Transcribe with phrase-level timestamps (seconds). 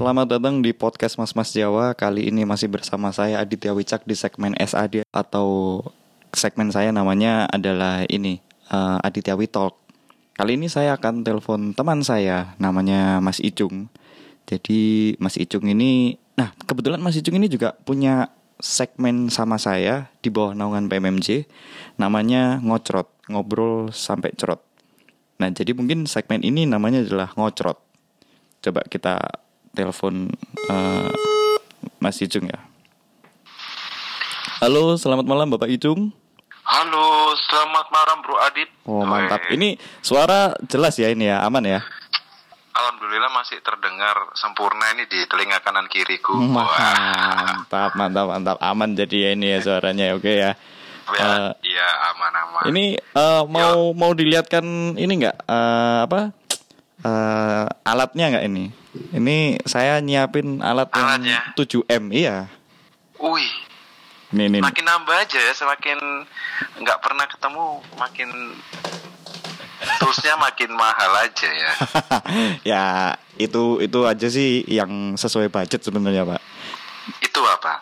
[0.00, 1.92] Selamat datang di podcast Mas Mas Jawa.
[1.92, 5.84] Kali ini masih bersama saya Aditya Wicak di segmen SAD atau
[6.32, 8.40] segmen saya namanya adalah ini
[8.72, 9.76] uh, Aditya Witalk.
[10.32, 13.92] Kali ini saya akan telepon teman saya namanya Mas Icung.
[14.48, 20.32] Jadi Mas Icung ini, nah kebetulan Mas Icung ini juga punya segmen sama saya di
[20.32, 21.44] bawah naungan PMMJ
[22.00, 24.64] namanya ngocrot, ngobrol sampai cerot.
[25.36, 27.76] Nah, jadi mungkin segmen ini namanya adalah ngocrot.
[28.64, 30.30] Coba kita telepon
[30.68, 31.10] uh,
[32.02, 32.60] Mas Icung ya.
[34.60, 36.12] Halo, selamat malam Bapak Icung.
[36.60, 38.68] Halo, selamat malam Bro Adit.
[38.84, 39.42] Oh, mantap.
[39.48, 41.80] Ini suara jelas ya ini ya, aman ya?
[42.70, 46.36] Alhamdulillah masih terdengar sempurna ini di telinga kanan kiriku.
[46.54, 48.56] Wah, Mantap, mantap, mantap.
[48.62, 50.52] Aman jadi ya ini ya suaranya, oke ya.
[51.10, 52.62] ya, Eh, iya aman-aman.
[52.70, 56.20] Ini eh, mau mau dilihatkan ini nggak eh, apa
[57.02, 58.64] eh, alatnya nggak ini?
[58.90, 61.54] Ini saya nyiapin alat Alatnya?
[61.54, 62.50] yang 7M, iya.
[63.22, 63.50] Wih,
[64.34, 64.58] Ini, ini.
[64.58, 65.98] makin nambah aja ya, semakin
[66.82, 68.28] nggak pernah ketemu, makin
[70.02, 71.72] toolsnya makin mahal aja ya.
[72.74, 72.84] ya
[73.38, 76.40] itu itu aja sih yang sesuai budget sebenarnya pak.
[77.22, 77.74] Itu apa?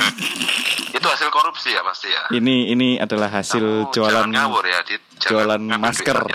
[1.00, 2.28] Itu hasil korupsi ya pasti ya.
[2.34, 5.00] Ini ini adalah hasil Kamu jualan ngawur ya, Dit.
[5.22, 6.18] Jualan masker.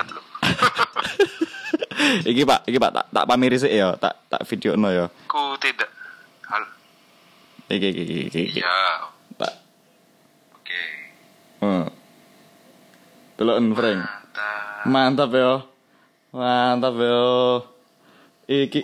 [2.31, 5.05] iki pak, iki pak tak tak pamiri sih ya, tak tak video no ya.
[5.27, 5.89] Aku tidak.
[6.45, 6.63] Hal,
[7.67, 8.17] Iki iki iki.
[8.29, 8.59] iki, iki.
[8.61, 9.53] ya, Tak.
[10.53, 10.81] oke.
[11.59, 11.85] Hmm.
[13.35, 13.99] Deloken Frank.
[13.99, 14.85] Mantap.
[14.85, 15.53] Mantap yo.
[16.31, 17.23] Mantap yo.
[18.45, 18.81] Iki.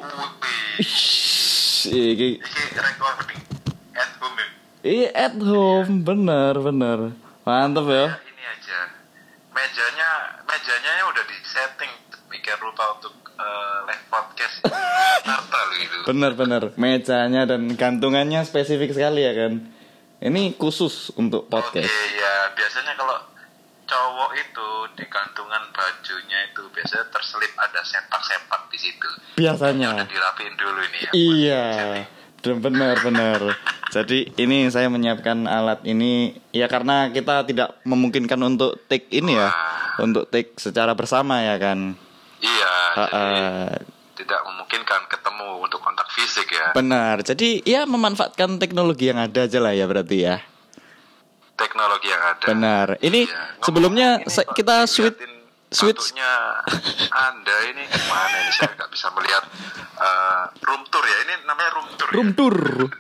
[0.81, 2.41] Ish, iki
[2.73, 3.41] recording
[3.93, 4.47] at home ya.
[4.81, 6.99] Iya at home, bener bener.
[7.45, 8.05] Mantap ya.
[8.17, 8.79] Ini aja.
[9.53, 10.09] Mejanya
[10.41, 11.91] mejanya ya udah di setting
[12.51, 14.55] mikir rupa untuk eh, live podcast.
[15.27, 15.97] Tarta lu itu.
[16.03, 16.63] Bener bener.
[16.75, 19.71] Mejanya dan gantungannya spesifik sekali ya kan.
[20.19, 21.87] Ini khusus untuk podcast.
[21.87, 23.15] Oke ya biasanya kalau
[23.87, 29.09] cowok itu di gantungan bajunya itu biasanya terselip ada sempak-sempak di situ.
[29.39, 29.95] Biasanya.
[29.95, 31.11] Udah dirapiin dulu ini ya.
[31.15, 31.65] Iya.
[32.41, 33.39] Benar benar.
[33.95, 39.55] Jadi ini saya menyiapkan alat ini ya karena kita tidak memungkinkan untuk take ini ya.
[40.03, 42.10] Untuk take secara bersama ya kan.
[42.93, 43.73] Jadi eh,
[44.15, 46.71] tidak memungkinkan ketemu untuk kontak fisik ya.
[46.71, 47.25] benar.
[47.25, 50.37] Jadi ya memanfaatkan teknologi yang ada aja lah ya berarti ya.
[51.57, 52.45] Teknologi yang ada.
[52.45, 52.87] Benar.
[53.01, 53.41] Ini Iya.
[53.61, 55.17] sebelumnya ini, kita switch
[55.71, 56.31] switch kartunya
[57.09, 59.43] Anda ini ke mana ini saya nggak bisa melihat
[59.95, 62.35] eh, room tour ya ini namanya room tour room ya?
[62.35, 62.55] tour,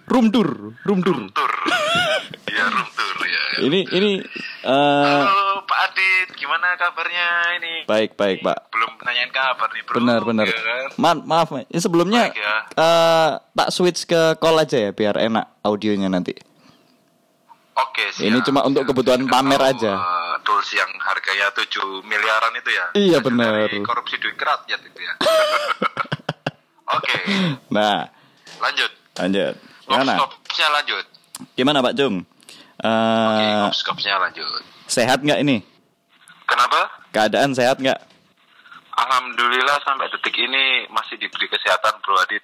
[0.07, 0.49] room tour,
[0.81, 1.17] room tour.
[1.17, 1.51] room tour
[2.49, 4.11] ya room tour ya Ini ini
[4.63, 7.27] eh halo Pak Adit gimana kabarnya
[7.57, 8.71] ini baik baik Pak.
[8.71, 10.45] belum nanyain kabar nih bro Benar benar.
[10.47, 10.87] ya kan?
[10.95, 11.61] Ma maaf, Ma.
[11.61, 12.55] ini sebelumnya Baik ya.
[12.73, 16.33] eh, tak switch ke call aja ya biar enak audionya nanti.
[17.81, 18.23] Oke siap.
[18.23, 18.91] Ini cuma untuk Siap.
[18.91, 19.93] kebutuhan Saya pamer tahu, aja.
[19.93, 21.65] eh, tools yang harganya 7
[22.03, 23.67] miliaran itu ya Iya, benar.
[23.81, 25.13] korupsi duit rakyat itu ya
[26.91, 27.17] Oke
[27.69, 28.03] Nah,
[28.59, 29.53] lanjut lanjut.
[29.83, 30.13] Gimana?
[30.15, 31.05] Ngops-ngopsnya lanjut
[31.53, 32.15] Gimana Pak Jung?
[32.77, 33.43] Oke,
[34.03, 34.61] Eh, lanjut.
[34.85, 35.61] sehat nggak ini?
[36.43, 36.89] Kenapa?
[37.09, 37.97] Keadaan sehat nggak?
[39.11, 42.39] Alhamdulillah sampai detik ini masih diberi kesehatan Bro Adit.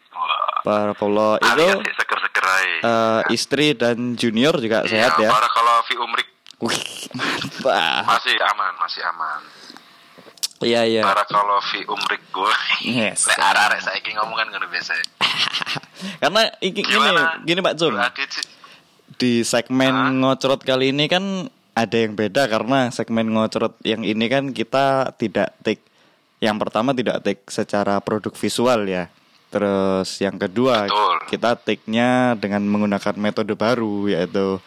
[0.67, 1.39] Barakallah.
[1.39, 2.75] Itu seger-seger aja.
[2.83, 5.31] eh, istri dan junior juga sehat ya?
[5.31, 6.27] Para kalau fi umrik
[6.59, 6.75] Wih,
[7.15, 8.03] mantap.
[8.03, 9.39] masih aman, masih aman.
[10.59, 11.01] Iya iya.
[11.07, 12.53] Para kalau fi umrik gue.
[12.83, 13.31] Yes.
[13.31, 14.91] Lek arek saya ngomong kan ngono biasa.
[16.27, 17.39] Karena iki gini, Gimana?
[17.47, 17.93] gini Pak sih.
[19.15, 21.47] Di segmen ngocrot kali ini kan
[21.77, 25.86] ada yang beda karena segmen ngocrot yang ini kan kita tidak take.
[26.37, 29.09] Yang pertama tidak take secara produk visual ya.
[29.47, 31.17] Terus yang kedua Betul.
[31.31, 34.59] kita take-nya dengan menggunakan metode baru yaitu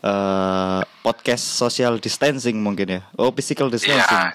[0.00, 3.00] eh, podcast social distancing mungkin ya.
[3.18, 3.98] Oh, physical distancing.
[3.98, 4.32] Iya.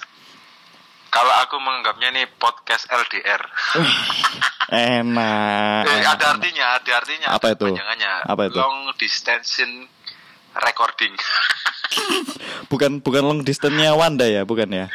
[1.14, 3.42] Kalau aku menganggapnya ini podcast LDR.
[4.98, 5.86] Enak.
[5.86, 7.28] Eh, ada artinya, ada artinya.
[7.38, 7.70] Apa itu?
[8.26, 8.58] Apa itu?
[8.58, 9.62] Long distance
[10.58, 11.14] recording.
[12.74, 14.90] Bukan bukan long distance-nya Wanda ya, bukan ya?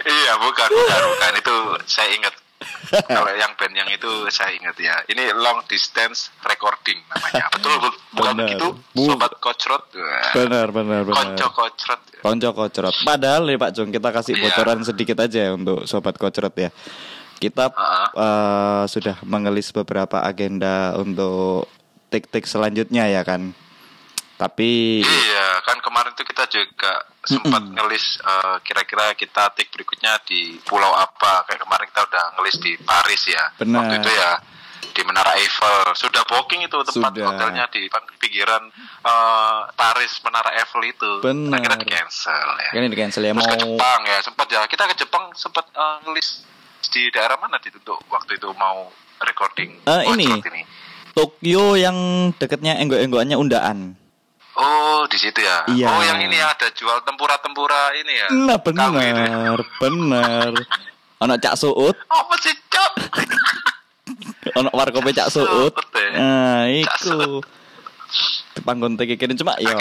[0.00, 1.54] Iya bukan bukan bukan itu
[1.84, 2.34] saya ingat
[3.06, 8.00] kalau yang band yang itu saya ingat ya ini long distance recording namanya betul bu-
[8.12, 8.40] bukan Benar.
[8.44, 9.84] begitu sobat kocrot
[10.30, 11.16] Benar, benar, benar.
[11.16, 12.92] konco kocrot Konco kocrot.
[13.00, 14.44] Padahal nih Pak Jung, kita kasih Iya.
[14.46, 16.68] bocoran sedikit aja ya untuk sobat kocrot ya.
[17.34, 18.12] Kita Ah.
[18.12, 21.64] eh, sudah mengelis beberapa agenda untuk
[22.08, 23.56] tik-tik selanjutnya ya kan.
[24.36, 30.56] Tapi iya kan kemarin tuh kita juga sempat ngelis eh, kira-kira kita take berikutnya di
[30.60, 33.76] pulau apa kayak kemarin kita udah ngelis di Paris ya Benar.
[33.84, 34.30] waktu itu ya
[34.90, 35.94] di Menara Eiffel.
[35.94, 37.26] Sudah booking itu tempat Sudah.
[37.30, 37.86] hotelnya di
[38.18, 38.66] pinggiran
[39.00, 41.10] eh, Paris Menara Eiffel itu.
[41.20, 41.62] Benar.
[41.62, 42.70] Akhirnya di cancel ya.
[42.72, 45.64] Kan di cancel ya Terus mau ke Jepang ya sempat ya kita ke Jepang sempat
[45.70, 46.28] eh, ngelis
[46.90, 48.90] di daerah mana di untuk waktu itu mau
[49.20, 50.26] recording Eh, ini.
[50.26, 50.66] Watchword
[51.10, 51.96] Tokyo yang
[52.34, 53.78] deketnya enggok-enggokannya undaan.
[54.60, 55.64] Oh di situ ya.
[55.72, 55.86] Iya.
[55.88, 58.28] Oh yang ini ada jual tempura-tempura ini ya.
[58.28, 59.12] Nah itu ya.
[59.16, 60.52] bener, bener.
[61.20, 62.92] Ono cak suut, Apa sih cok?
[64.60, 65.72] ono warkope cak suut.
[66.16, 67.44] Nah, Cak iku.
[68.64, 69.76] Panggon tekikirin cuma ya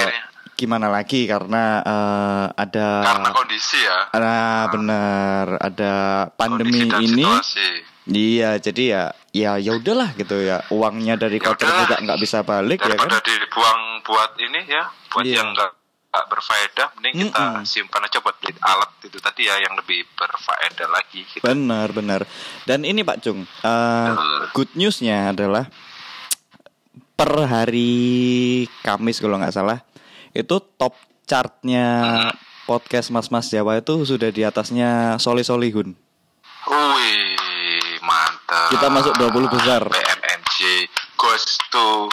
[0.59, 4.11] gimana lagi karena eh, ada Karena kondisi ya.
[4.11, 5.93] Ah, benar, ada
[6.35, 7.23] pandemi ini.
[7.23, 7.69] situasi.
[8.09, 10.65] Iya, jadi ya ya ya udahlah gitu ya.
[10.69, 11.85] Uangnya dari Ya udahlah.
[11.85, 13.09] juga nggak bisa balik ya kan.
[13.21, 15.39] dibuang buat ini ya, buat Iya.
[15.39, 15.71] yang enggak
[16.09, 17.69] nggak berfaedah, mending kita Mm-mm.
[17.69, 21.21] simpan aja buat beli alat itu tadi ya yang lebih berfaedah lagi.
[21.21, 21.45] Gitu.
[21.45, 22.25] Benar, benar.
[22.65, 24.41] Dan ini Pak Cung, eh, Betul.
[24.57, 25.69] good newsnya adalah
[27.13, 29.85] per hari Kamis kalau nggak salah
[30.31, 30.97] itu top
[31.29, 31.85] chartnya
[32.65, 35.93] podcast Mas Mas Jawa itu sudah di atasnya Soli Solihun.
[36.65, 37.37] Wih,
[38.49, 38.69] mantap.
[38.73, 39.81] Kita masuk 20 besar.
[39.85, 40.57] PMNJ
[41.15, 42.09] goes to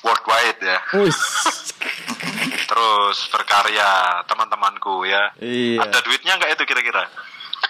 [0.00, 0.78] worldwide ya.
[2.68, 5.32] Terus berkarya teman-temanku ya.
[5.40, 5.84] Iya.
[5.84, 7.04] Ada duitnya nggak itu kira-kira?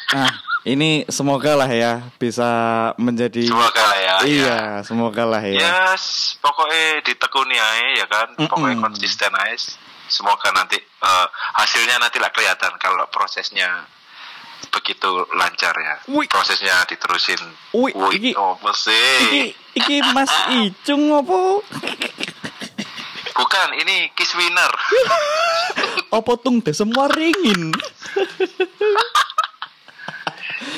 [0.09, 0.33] Nah,
[0.65, 2.49] ini semoga lah ya bisa
[2.97, 4.17] menjadi Semoga lah ya.
[4.25, 5.61] Iya, semoga lah ya.
[5.61, 8.87] Yes, pokoknya ditekuni aja ya kan, pokoknya Mm-mm.
[8.89, 9.77] konsisten aja.
[10.09, 11.27] Semoga nanti eh,
[11.61, 13.85] hasilnya nanti lah kelihatan kalau prosesnya
[14.69, 15.95] begitu lancar ya.
[16.09, 16.27] Wih.
[16.27, 17.39] Prosesnya diterusin.
[17.73, 19.17] Wih, Wih, iki- apa sih?
[19.23, 19.45] Iki
[19.75, 21.63] iki Mas Icung apa?
[23.39, 24.73] Bukan, ini kiss winner.
[26.11, 27.71] Apa tung deh semua ringin?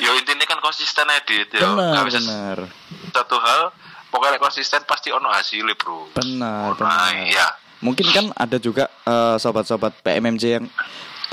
[0.03, 1.65] Yo intinya kan konsisten edit ya.
[1.65, 2.67] Benar,
[3.09, 3.71] satu hal,
[4.09, 6.09] pokoknya konsisten pasti ono hasilnya bro.
[6.13, 7.11] Benar, benar.
[7.23, 7.47] iya.
[7.81, 10.65] Mungkin kan ada juga eh, sobat-sobat PMMJ yang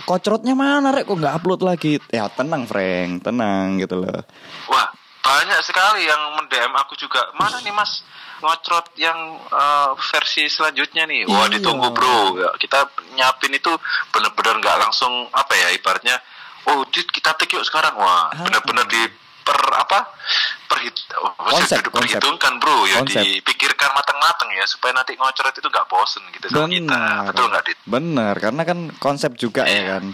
[0.01, 2.01] kocrotnya mana rek kok nggak upload lagi?
[2.09, 4.25] Ya tenang Frank, tenang gitu loh.
[4.67, 4.89] Wah,
[5.21, 7.29] banyak sekali yang mendm aku juga.
[7.35, 8.01] Mana nih Mas
[8.39, 11.27] ngocrot yang eh, versi selanjutnya nih?
[11.27, 11.59] Wah, Iya.
[11.61, 12.39] ditunggu bro.
[12.39, 13.73] Ya, kita nyiapin itu
[14.09, 16.17] bener-bener nggak langsung apa ya ibaratnya.
[16.65, 17.97] Oh, Dit, kita take yuk sekarang.
[17.97, 18.45] Wah, Ah.
[18.45, 19.03] bener-bener di
[19.49, 19.99] per apa?
[20.69, 22.21] Perhit, Konsep, konsep.
[22.21, 23.25] diperhitungkan bro ya Konsep.
[23.25, 27.25] dipikirkan matang-matang ya supaya nanti ngocrot itu nggak bosen gitu sama kita Benar.
[27.25, 29.85] betul nggak dit Benar, karena kan konsep juga ya Iya.
[29.91, 30.05] kan.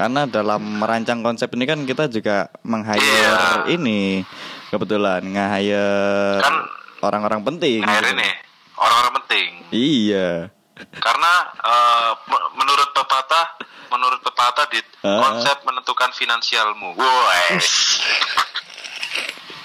[0.00, 3.68] Karena dalam merancang konsep ini kan kita juga meng-hire Iya.
[3.68, 4.24] ini
[4.66, 6.54] kebetulan nge-hire Kan
[7.02, 7.84] orang-orang penting.
[7.84, 8.08] gitu.
[8.08, 8.28] ini
[8.74, 10.48] orang-orang penting Iya.
[10.96, 11.32] karena
[12.24, 13.60] me- menurut pepatah
[13.90, 15.20] menurut pepatah di Ah.
[15.20, 17.44] konsep menentukan finansialmu woi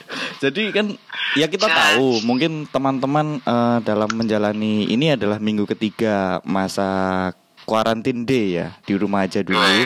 [0.44, 0.94] Jadi kan
[1.34, 1.75] ya kita Jas.
[1.96, 7.31] tahu mungkin teman-teman eh, dalam menjalani ini adalah minggu ketiga masa
[7.66, 9.57] quarantine day ya di rumah aja dulu.
[9.57, 9.86] Weh,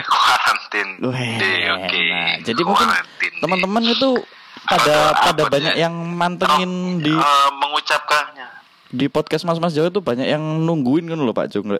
[1.34, 2.86] Deh, oke nah, jadi mungkin
[3.40, 4.10] teman-teman itu
[4.62, 5.82] pada Ada pada apa banyak sih?
[5.82, 8.48] yang mantengin Oh, di eh, mengucapkannya
[8.90, 11.78] di podcast Mas Mas Jawa itu banyak yang nungguin kan loh Pak Jung.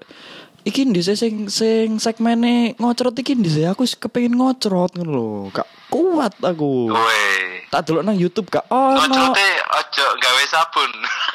[0.61, 5.31] Iki di sing sing segmene ngocrot iki di aku kepengin ngocrot ngono lho.
[5.57, 6.93] Gak kuat aku.
[6.93, 9.01] woi Tak delok nang YouTube gak ono.
[9.01, 10.91] ngocrotnya ojo gawe sabun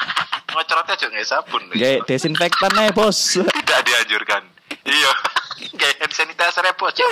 [0.53, 3.39] ngocrotnya ojo gawe sabun Kayak desinfektan ae, Bos.
[3.65, 4.43] tidak dianjurkan
[4.85, 5.11] iya
[5.79, 7.09] kayak hand sanitizer ya bos cek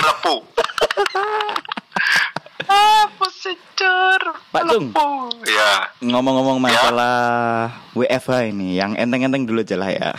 [3.43, 4.21] sih cur
[4.53, 4.61] Pak.
[4.63, 5.33] Melepuh.
[5.49, 10.11] ya Ngomong-ngomong masalah WFH ini, yang enteng-enteng dulu aja lah ya.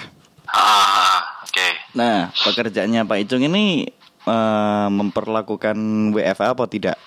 [0.52, 1.24] ah
[1.54, 3.86] oke Nah, pekerjaannya Pak Icung ini
[4.26, 5.78] eh, memperlakukan
[6.10, 6.98] WFH apa tidak?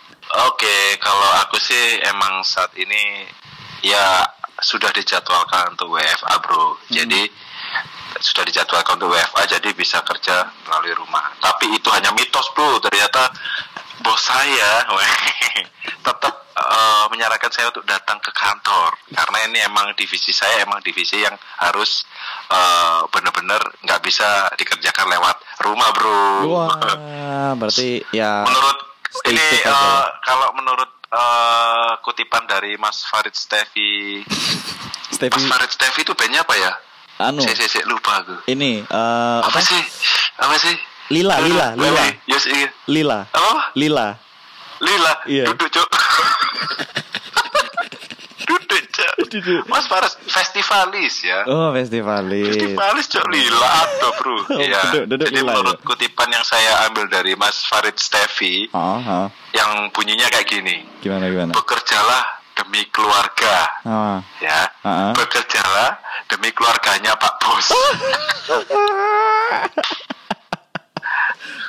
[0.47, 3.27] Oke, kalau aku sih emang saat ini
[3.83, 4.23] ya
[4.63, 6.79] sudah dijadwalkan untuk WFA bro.
[6.87, 7.27] Jadi
[8.23, 11.31] sudah dijadwalkan untuk WFA, jadi bisa kerja melalui rumah.
[11.43, 12.79] Tapi itu hanya mitos bro.
[12.79, 13.31] Ternyata
[14.01, 14.85] bos saya
[16.07, 21.21] tetap eh, menyarankan saya untuk datang ke kantor karena ini emang divisi saya emang divisi
[21.21, 22.05] yang harus
[22.49, 26.25] eh, benar-benar nggak bisa dikerjakan lewat rumah bro.
[26.47, 28.77] Wah, berarti ya menurut
[29.25, 29.81] ini aja ya.
[30.21, 34.21] kalau menurut eh, kutipan dari Mas Farid Stevi
[35.09, 36.73] Mas Stevie Farid Stevi itu bandnya apa ya?
[37.17, 38.45] anu Saya, saya, saya lupa aku.
[38.45, 39.59] ini eh, Apa, apa?
[39.65, 39.81] sih?
[40.37, 40.75] Apa sih?
[41.07, 42.01] Lila, Lila, Lila.
[42.03, 42.15] wait.
[42.25, 42.67] Yes, iya.
[42.85, 43.19] Lila.
[43.29, 43.71] Apa?
[43.73, 44.07] Lila.
[44.77, 45.13] Lila.
[45.25, 45.45] Iya.
[45.47, 45.87] Duduk, Cuk.
[48.47, 49.63] Duduk, Cuk.
[49.65, 51.43] Mas Farid festivalis ya.
[51.45, 52.47] Oh, festivalis.
[52.49, 54.35] Festivalis Cuk Lila atau bro.
[54.47, 54.81] Oh, Iya.
[54.85, 55.85] duduk, duduk Jadi Lila, menurut ya.
[55.85, 59.27] kutipan yang saya ambil dari Mas Farid Stevi Oh, oh.
[59.51, 60.83] yang bunyinya kayak gini.
[60.99, 61.51] Gimana gimana?
[61.51, 62.23] bekerjalah
[62.53, 64.17] demi keluarga Ah.
[64.39, 65.13] ya Ah.
[65.13, 65.93] bekerjalah
[66.25, 67.69] demi keluarganya Pak Bos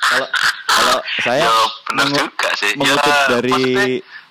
[0.01, 0.27] Kalau
[0.67, 1.51] kalau saya ya
[1.85, 3.87] benar mengu- juga sih mengutip ya, dari maksudnya,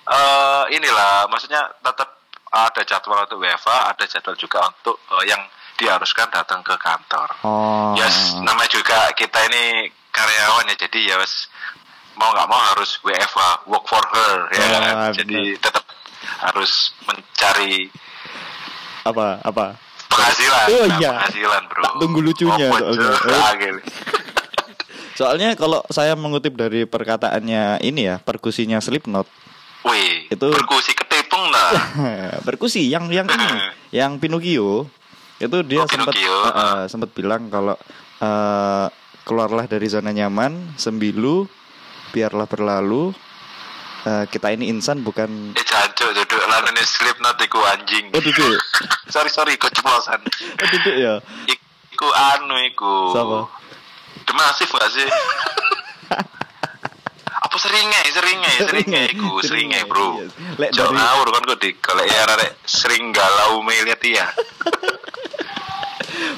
[0.08, 2.08] eh, inilah maksudnya tetap
[2.48, 5.42] ada jadwal untuk WFA ada jadwal juga untuk eh, yang
[5.74, 7.94] diharuskan datang ke kantor Oh.
[7.94, 11.46] ya s- namanya juga kita ini karyawan ya jadi ya wes
[12.14, 14.82] mau nggak mau harus WFA work for her ya Oh, kan?
[14.82, 15.12] benar.
[15.14, 15.84] jadi tetap
[16.40, 16.72] harus
[17.04, 17.86] mencari
[19.04, 19.66] apa apa?
[20.08, 21.10] penghasilan Oh, nah, iya.
[21.14, 23.10] penghasilan bro Tak tunggu lucunya Apa soalnya.
[25.18, 29.26] Soalnya kalau saya mengutip dari perkataannya ini ya, perkusinya Slipknot.
[29.82, 31.70] wih Itu- berkusi ketepung nah
[32.46, 33.46] Perkusi yang yang ini,
[33.90, 34.86] yang Pinocchio.
[35.38, 37.74] Itu dia Oh, sempat eh, eh, sempat bilang kalau
[38.22, 38.86] eh,
[39.22, 41.46] keluarlah dari zona nyaman, sembilu,
[42.10, 43.10] biarlah berlalu.
[44.06, 46.42] Eh, kita ini insan bukan eh jancuk duduk.
[46.46, 48.14] Lanene slip iku anjing.
[48.14, 48.54] Oh duduk.
[49.14, 50.22] Sorry sorry ikut ceplosan.
[50.22, 51.14] Oh duduk ya.
[51.50, 53.10] Iku anu iku
[54.28, 54.36] Siapa?
[54.36, 55.08] demasif gak sih
[57.48, 60.32] apa seringnya seringnya seringnya iku seringnya bro Yes.
[60.60, 64.28] Lek Jauh ngawur kan kok di kalau ya rek sering galau melihat ya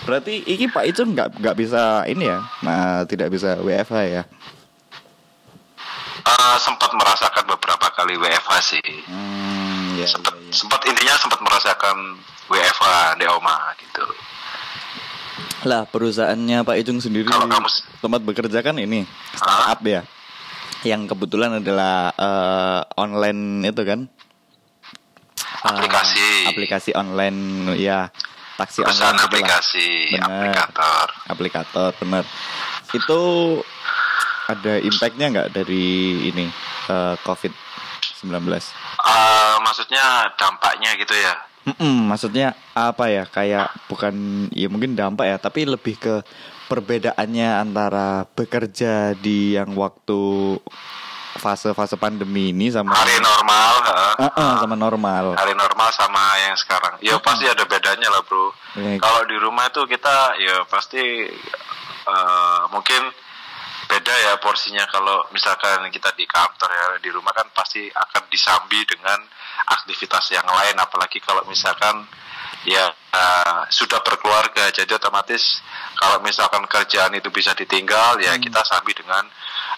[0.04, 4.22] Berarti iki Pak itu nggak nggak bisa ini ya Nah tidak bisa WFH ya
[6.20, 10.52] Eh, sempat merasakan beberapa kali WFH sih Hmm ya, sempat ya, ya.
[10.52, 11.96] sempat intinya sempat merasakan
[12.52, 14.04] WFH di Oma gitu
[15.68, 17.28] Lah perusahaannya Pak Icung sendiri
[18.00, 19.04] tempat bekerja kan ini
[19.36, 20.02] startup ya.
[20.80, 24.00] Yang kebetulan adalah eh, online itu kan?
[25.60, 26.48] Aplikasi.
[26.48, 28.08] Aplikasi online ya
[28.56, 30.28] Taksi perusahaan online aplikasi Benar.
[30.28, 31.06] aplikator.
[31.32, 32.24] Aplikator benar.
[32.92, 33.20] Itu
[34.48, 35.88] ada impactnya nggak dari
[36.28, 36.44] ini
[36.88, 37.52] eh, covid
[38.20, 38.36] 19
[39.00, 45.36] Eh, maksudnya dampaknya gitu ya Mm-mm, maksudnya apa ya kayak bukan ya mungkin dampak ya
[45.36, 46.24] tapi lebih ke
[46.72, 50.56] perbedaannya antara bekerja di yang waktu
[51.36, 54.12] fase-fase pandemi ini sama hari normal heeh.
[54.24, 58.98] Uh-uh, sama normal hari normal sama yang sekarang ya pasti ada bedanya lah bro Baik.
[58.98, 61.28] kalau di rumah itu kita ya pasti
[62.06, 63.02] eh, mungkin
[63.90, 68.78] beda ya porsinya kalau misalkan kita di kantor ya di rumah kan pasti akan disambi
[68.86, 69.18] dengan
[69.66, 72.06] aktivitas yang lain apalagi kalau misalkan
[72.62, 75.58] ya eh, sudah berkeluarga jadi otomatis
[75.98, 79.26] kalau misalkan kerjaan itu bisa ditinggal ya kita sambi dengan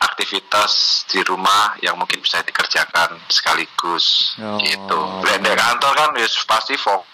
[0.03, 4.59] aktivitas di rumah yang mungkin bisa dikerjakan sekaligus Oh.
[4.61, 4.99] gitu.
[5.23, 7.09] Blender kantor kan ya pasti fokus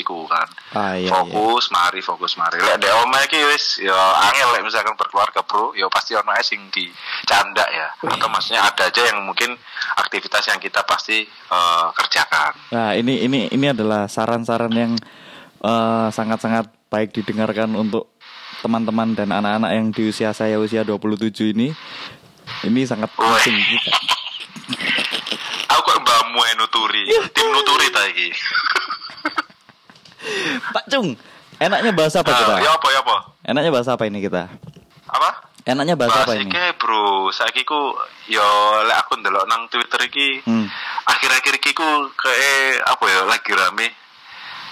[0.00, 0.48] iku kan.
[0.74, 1.10] ah iya, iya.
[1.12, 2.58] fokus mari fokus mari.
[2.58, 3.96] Lek ndek omah iki wis ya
[4.30, 7.88] angel lek misalkan berkeluarga, Bro, ya pasti ono ae sing dicanda ya.
[8.08, 9.54] Atau maksudnya ada aja yang mungkin
[10.00, 12.52] aktivitas yang kita pasti eh, kerjakan.
[12.72, 14.92] Nah, ini ini ini adalah saran-saran yang
[15.62, 18.10] eh, sangat-sangat baik didengarkan untuk
[18.60, 21.72] teman-teman dan anak-anak yang di usia saya usia 27 ini.
[22.66, 23.94] Ini sangat penting kita.
[25.70, 27.02] Aku kok mbakmu yang nuturi,
[27.36, 28.28] tim nuturi ta iki.
[30.74, 31.14] Pak Cung,
[31.58, 32.54] enaknya bahasa apa kita?
[32.56, 33.16] Ah, ya apa ya apa?
[33.46, 34.42] Enaknya bahasa apa ini kita?
[35.10, 35.30] Apa?
[35.68, 36.48] Enaknya bahasa apa ini?
[36.48, 37.94] iki, bro, saiki ku
[38.32, 38.46] yo
[38.88, 40.66] lek aku ndelok nang Twitter iki Hmm.
[41.04, 41.84] akhir-akhir iki ku
[42.16, 43.88] kayak apa ya lagi rame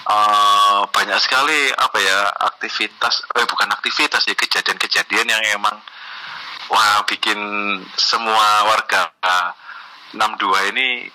[0.09, 5.77] Eh, banyak sekali apa ya aktivitas eh bukan aktivitas ya kejadian-kejadian yang emang
[6.73, 7.37] wah bikin
[7.93, 9.49] semua warga eh,
[10.17, 11.05] 62 ini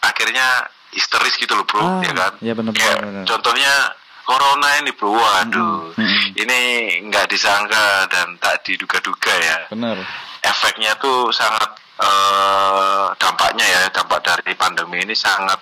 [0.00, 0.64] akhirnya
[0.96, 3.24] histeris gitu loh bro Ah, ya kan ya benar, benar.
[3.24, 3.72] contohnya
[4.24, 6.24] corona ini bro waduh mm-mm.
[6.34, 6.58] ini
[7.04, 10.00] nggak disangka dan tak diduga-duga ya Benar.
[10.40, 15.60] efeknya tuh sangat eh, dampaknya ya dampak dari pandemi ini sangat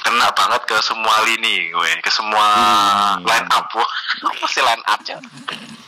[0.00, 3.22] kena banget ke semua lini gue ke semua Hmm.
[3.22, 3.90] line up wah
[4.30, 5.18] apa sih line up ya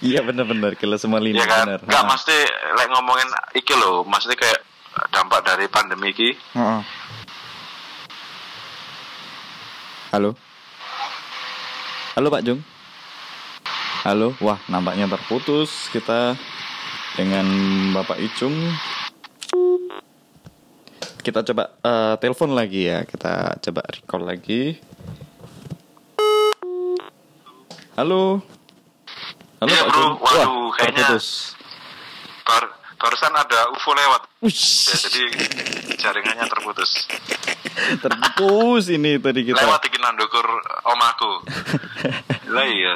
[0.03, 1.81] Iya benar-benar kalau semua lini ya kan benar.
[1.81, 2.37] nggak mesti
[2.75, 4.61] like ngomongin iki loh maksudnya kayak
[5.09, 6.81] dampak dari pandemi Heeh.
[10.13, 10.37] Halo.
[12.13, 12.61] Halo Pak Jung.
[14.05, 14.37] Halo.
[14.39, 16.37] Wah, nampaknya terputus kita
[17.17, 17.47] dengan
[17.97, 18.53] Bapak Icung.
[21.23, 23.09] Kita coba eh, telepon lagi ya.
[23.09, 24.77] Kita coba recall lagi.
[27.95, 28.43] Halo.
[29.63, 29.97] Halo Iya, Pak bro.
[29.97, 30.15] Jung.
[30.19, 31.57] Waduh, Wah, kayaknya- terputus.
[33.03, 34.23] Barusan ada UFO lewat.
[34.47, 35.23] Ya, jadi
[35.99, 36.91] jaringannya terputus.
[38.05, 39.65] Terputus ini tadi kita.
[39.65, 40.45] lewat iki nandukur
[40.85, 41.41] omaku
[42.55, 42.95] lah iya.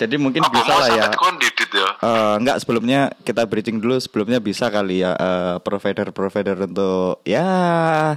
[0.00, 1.06] Jadi mungkin apa bisa lah ya.
[1.12, 1.90] kondidit ya?
[2.00, 4.00] Eh, enggak sebelumnya kita bridging dulu.
[4.00, 8.16] Sebelumnya bisa kali ya eh, provider-provider untuk ya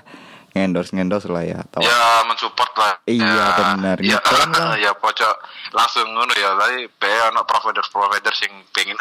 [0.52, 2.94] ngendorse ngendorse lah ya atau ya mensupport lah.
[3.08, 3.98] Iya, ya, benar.
[4.00, 4.50] ya, kan.
[4.86, 5.34] ya pojok
[5.76, 6.56] langsung ngono ya.
[6.56, 8.96] Tapi be ono provider provider sing pengen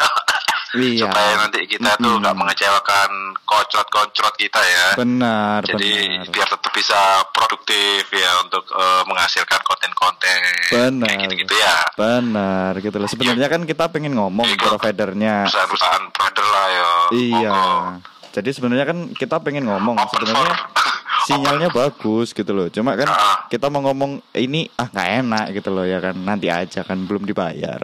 [0.71, 1.03] Iya.
[1.03, 2.23] supaya nanti kita tuh Mm-mm.
[2.23, 3.09] nggak mengecewakan
[3.43, 4.87] kocrot-kocrot kita ya.
[4.95, 5.91] Benar jadi
[6.23, 6.31] benar.
[6.31, 6.99] biar tetap bisa
[7.29, 10.39] produktif ya untuk eh, menghasilkan konten-konten.
[10.71, 11.05] Benar.
[11.05, 11.75] kayak gitu-gitu ya.
[11.93, 13.05] Benar gitu loh.
[13.05, 14.59] Sebenarnya kan kita pengen ngomong Iya.
[14.61, 15.35] providernya.
[15.43, 16.91] Perusahaan-perusahaan provider lah ya.
[17.11, 17.51] Iya.
[17.51, 18.09] Monggo.
[18.31, 19.99] jadi sebenarnya kan kita pengen ngomong.
[19.99, 22.71] Open sebenarnya for- sinyalnya bagus gitu loh.
[22.71, 23.43] Cuma kan Ah.
[23.45, 26.15] kita mau ngomong ini ah nggak enak gitu loh ya kan.
[26.15, 27.83] Nanti aja kan belum dibayar.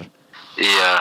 [0.56, 0.91] Iya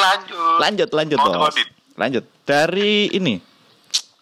[0.00, 0.56] lanjut.
[0.58, 1.52] Lanjut lanjut Mau bos.
[1.52, 1.68] Audit.
[2.00, 2.24] lanjut.
[2.48, 3.36] Dari ini.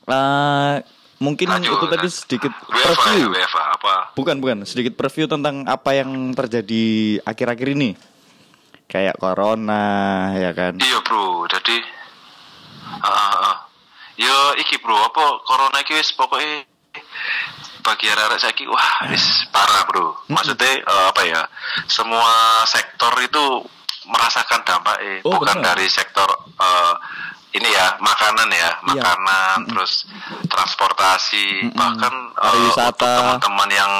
[0.08, 0.76] Eh
[1.18, 3.28] mungkin Lanjut, itu tadi sedikit WFA ya, preview.
[3.34, 3.94] WFA apa?
[4.14, 4.58] Bukan bukan.
[4.66, 7.90] Sedikit preview tentang apa yang terjadi akhir-akhir ini.
[8.88, 10.80] Kayak corona ya kan?
[10.80, 11.76] Iya bro, jadi
[13.04, 13.56] ah, ah, ah.
[14.16, 16.64] yo iki bro, apa corona iki wis pokoknya
[17.84, 20.16] bagi arek saiki wah wis parah bro.
[20.32, 21.44] Maksudnya eh, apa ya?
[21.84, 23.68] Semua sektor itu
[24.08, 25.76] merasakan dampaknya, Oh, bukan benar.
[25.76, 26.24] dari sektor
[26.56, 26.94] eh,
[27.50, 30.04] ini ya makanan ya, makanan terus
[30.48, 32.88] transportasi bahkan eh, Pariwisata.
[32.88, 33.08] untuk
[33.40, 33.92] teman-teman yang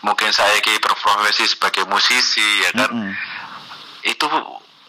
[0.00, 3.10] mungkin saya ki berprofesi sebagai musisi ya kan Mm-mm.
[4.04, 4.26] itu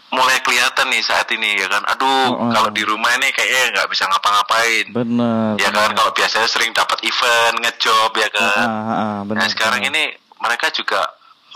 [0.08, 2.52] mulai kelihatan nih saat ini ya kan aduh Oh, oh.
[2.52, 5.98] kalau di rumah ini kayaknya nggak bisa ngapa-ngapain bener ya kan bener.
[5.98, 9.92] kalau biasanya sering dapat event ngejob ya Ah, kan ah, ah, bener, nah sekarang bener.
[9.92, 10.04] ini
[10.38, 11.02] mereka juga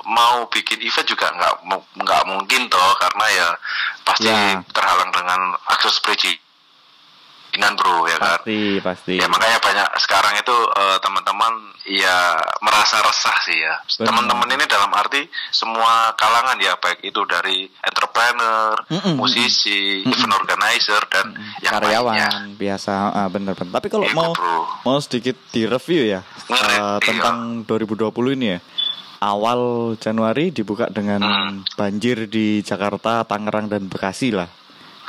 [0.06, 1.54] mau bikin event juga nggak
[1.98, 3.48] nggak mungkin toh karena ya
[4.02, 4.62] pasti Ya.
[4.70, 6.40] terhalang dengan akses perizinan
[7.74, 11.54] bro ya kan pasti pasti Ya makanya banyak sekarang itu eh, teman-teman
[11.84, 13.76] ya merasa resah sih ya.
[14.00, 21.02] Teman-teman ini dalam arti semua kalangan ya baik itu dari entrepreneur, Mm-mm, musisi, event organizer
[21.10, 22.30] dan yang karyawan lainnya.
[22.54, 24.70] biasa ah, bener bener tapi kalau Gitu, mau bro.
[24.84, 27.02] mau sedikit di review ya Ngeri, iya.
[27.02, 28.60] tentang 2020 ini ya
[29.20, 29.60] awal
[29.96, 31.56] Januari dibuka dengan Hmm.
[31.74, 34.48] banjir di Jakarta Tangerang dan Bekasi lah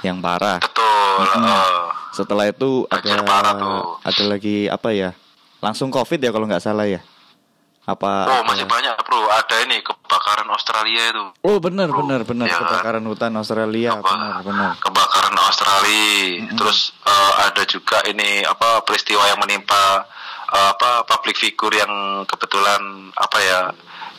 [0.00, 0.86] yang parah Betul.
[1.20, 1.78] Eh,
[2.10, 3.82] setelah itu Banjir ada parah tuh.
[4.02, 5.10] ada lagi apa ya
[5.58, 6.98] langsung covid ya kalau nggak salah ya
[7.82, 8.70] apa oh masih ya?
[8.70, 9.18] banyak bro.
[9.26, 11.24] Ada ini kebakaran Australia itu.
[11.40, 12.60] oh benar benar benar kan?
[12.60, 14.04] kebakaran hutan Australia Apa?
[14.06, 16.44] benar benar Kebakaran Australia.
[16.50, 20.06] Terus eh, ada juga ini apa peristiwa yang menimpa
[20.48, 21.90] eh, apa public figure yang
[22.24, 22.80] kebetulan
[23.12, 23.60] apa ya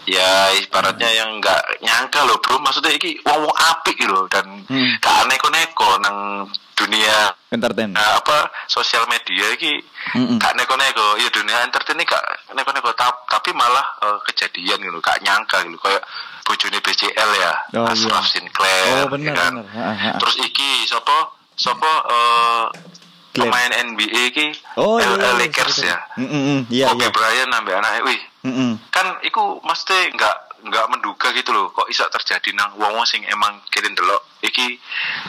[0.04, 4.88] ya ibaratnya yang nggak nyangka loh bro maksudnya ini wong wong apik loh dan Hmm.
[4.98, 9.78] gak neko-neko nang dunia entertain eh, apa sosial media iki
[10.16, 10.40] Mm-mm.
[10.40, 15.20] gak neko-neko ya dunia entertain ini gak neko-neko Ta- tapi malah eh, kejadian gitu gak
[15.22, 16.02] nyangka gitu kayak
[16.42, 18.32] bojone BCL ya Oh, Ashraf iya.
[18.32, 19.54] Sinclair Oh, bener, ya kan?
[19.54, 19.68] bener.
[19.70, 20.12] Ha, ha, ha.
[20.18, 21.18] terus iki sopo
[21.54, 23.11] sopo eh, Glenn.
[23.32, 25.96] Pemain NBA iki oh iya, LA iya, Lakers iya.
[25.96, 25.98] ya.
[26.20, 26.60] Mm, mm, mm.
[26.68, 27.12] iya Kobe iya.
[27.16, 28.22] Bryant nambah anaknya wih.
[28.44, 28.72] Mm, mm.
[28.92, 33.26] kan iku mesti nggak nggak menduga gitu loh kok bisa terjadi nang wong wong sing
[33.26, 34.78] emang kirim delok iki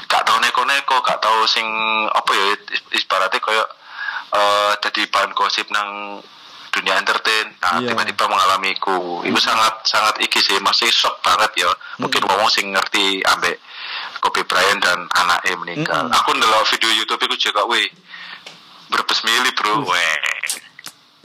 [0.05, 1.65] gak tau neko-neko gak tau sing
[2.13, 2.45] apa ya
[2.93, 3.65] ibaratnya koyo
[4.33, 6.21] eh jadi bahan gosip nang
[6.73, 7.53] dunia entertain.
[7.61, 7.93] Nah Iya.
[7.93, 9.21] tiba-tiba mengalami iku.
[9.29, 11.71] Itu sangat sangat iki sih masih shock banget ya.
[12.01, 13.61] Mungkin wong wong sing ngerti ambek
[14.23, 16.15] Kobe Bryant dan anaknya meninggal Mm-mm.
[16.15, 17.91] aku ndelok video YouTube iku juga wih
[18.87, 20.17] berbes mili bro weh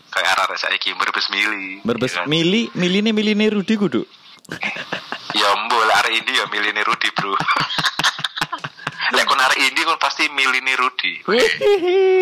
[0.09, 2.25] kayak arah saiki berbes mili Berbes ya kan?
[2.25, 4.01] mili mili nih mili nih Rudi kudu
[5.37, 7.35] Ya mbol hari ini ya milih Rudi bro.
[9.15, 11.13] Lek kon hari ini kon pasti milih Rudi.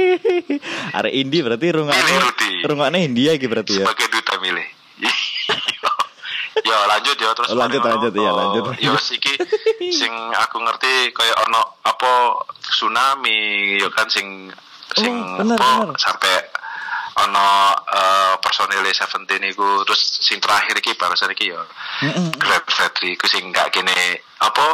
[0.98, 2.52] Are Indi berarti Rudi.
[2.66, 3.86] rungokne India gitu berarti ya.
[3.88, 4.68] Sebagai duta milih.
[6.66, 8.64] Ya lanjut ya terus Oh, lanjut, lanjut, iya, oh, lanjut.
[8.82, 9.38] Ya siki
[9.94, 14.50] sing aku ngerti kayak ono apa tsunami ya kan sing
[14.98, 15.98] sing Oh, bener, apa, bener.
[16.02, 16.34] sampai
[17.16, 17.48] ono
[17.96, 21.62] eh, personil Seventeen iku terus sing terakhir iki barusan iki ya
[22.04, 22.34] Mm-mm.
[22.36, 24.66] Grab Fredri iku sing gak kene apa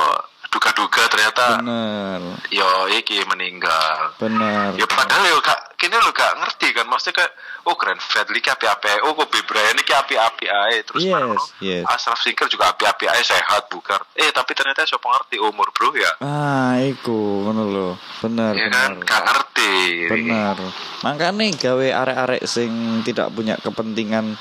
[0.52, 2.20] duga-duga ternyata Bener,
[2.52, 4.76] yo iki meninggal bener.
[4.76, 7.32] ya padahal yo gak kini lo gak ngerti kan maksudnya kayak
[7.64, 11.84] oh Grand Fadli ki api-api oh Kobe Bryant iki api-api ae terus Yes, baru yes.
[11.88, 16.12] Ashraf Sinclair juga api-api ae sehat bukan eh tapi ternyata siapa ngerti umur bro ya
[16.20, 17.90] Ah, iku ngono lho.
[18.20, 19.08] Bener, ya kan bener.
[19.08, 19.74] gak ngerti
[20.12, 20.58] Bener.
[21.02, 24.36] Makanya gawe arek-arek sing tidak punya kepentingan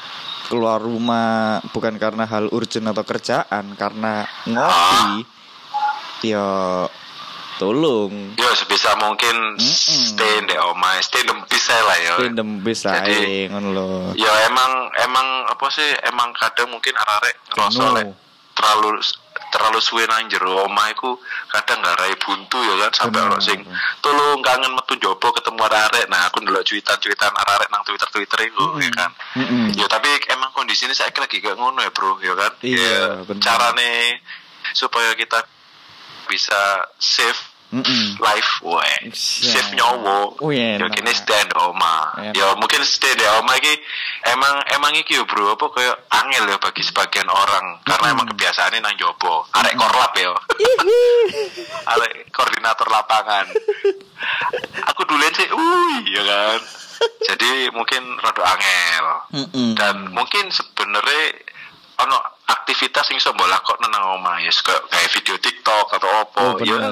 [0.50, 5.22] keluar rumah bukan karena hal urgent atau kerjaan, karena ngopi.
[6.20, 6.46] Ya
[7.56, 10.00] tolong yo sebisa mungkin Mm-mm.
[10.08, 13.86] stay di omah stay di bisa lah ya Random bisa Jadi- ae ngono lho.
[14.16, 17.36] ya emang emang apa sih emang kadang mungkin arek
[17.68, 17.92] Jenuh.
[17.92, 18.08] lek
[18.56, 18.96] terlalu
[19.52, 21.20] terlalu suwe nang jero omah iku
[21.52, 23.60] kadang ngarai buntu ya kan sampai orang sing
[24.00, 28.90] tolong kangen metu jopo ketemu arek nah aku ndelok cuitan-cuitan arek nang Twitter-Twitter itu ya
[28.96, 29.76] kan Mm-mm.
[29.76, 33.04] ya tapi emang kondisi ini saya lagi gak ngono ya bro ya kan Iya, ya,
[33.20, 33.42] bener.
[33.44, 33.92] carane
[34.72, 35.44] supaya kita
[36.30, 36.60] bisa
[36.96, 37.36] save
[37.70, 38.18] Mm-mm.
[38.18, 39.14] life wae Iya.
[39.14, 40.26] save nyawa.
[40.42, 40.90] Oh, ya enak.
[40.90, 42.34] kini stay di oma Enak.
[42.34, 43.70] ya mungkin stay di oma iki
[44.26, 47.78] emang emang iki yo bro apa kayak angel ya bagi sebagian orang.
[47.86, 50.34] Karena emang kebiasaannya nang jopo arek korlap ya.
[51.94, 53.46] Arek koordinator lapangan.
[54.90, 56.60] Aku dulu sih wih ya kan.
[57.22, 59.06] Jadi mungkin rada angel.
[59.30, 59.78] Mm-mm.
[59.78, 61.38] dan mungkin sebenarnya
[62.02, 62.18] ono
[62.50, 66.54] aktivitas yang bisa mbok lakokno nang omah ya kayak kayak video TikTok atau opo Oh,
[66.58, 66.90] ya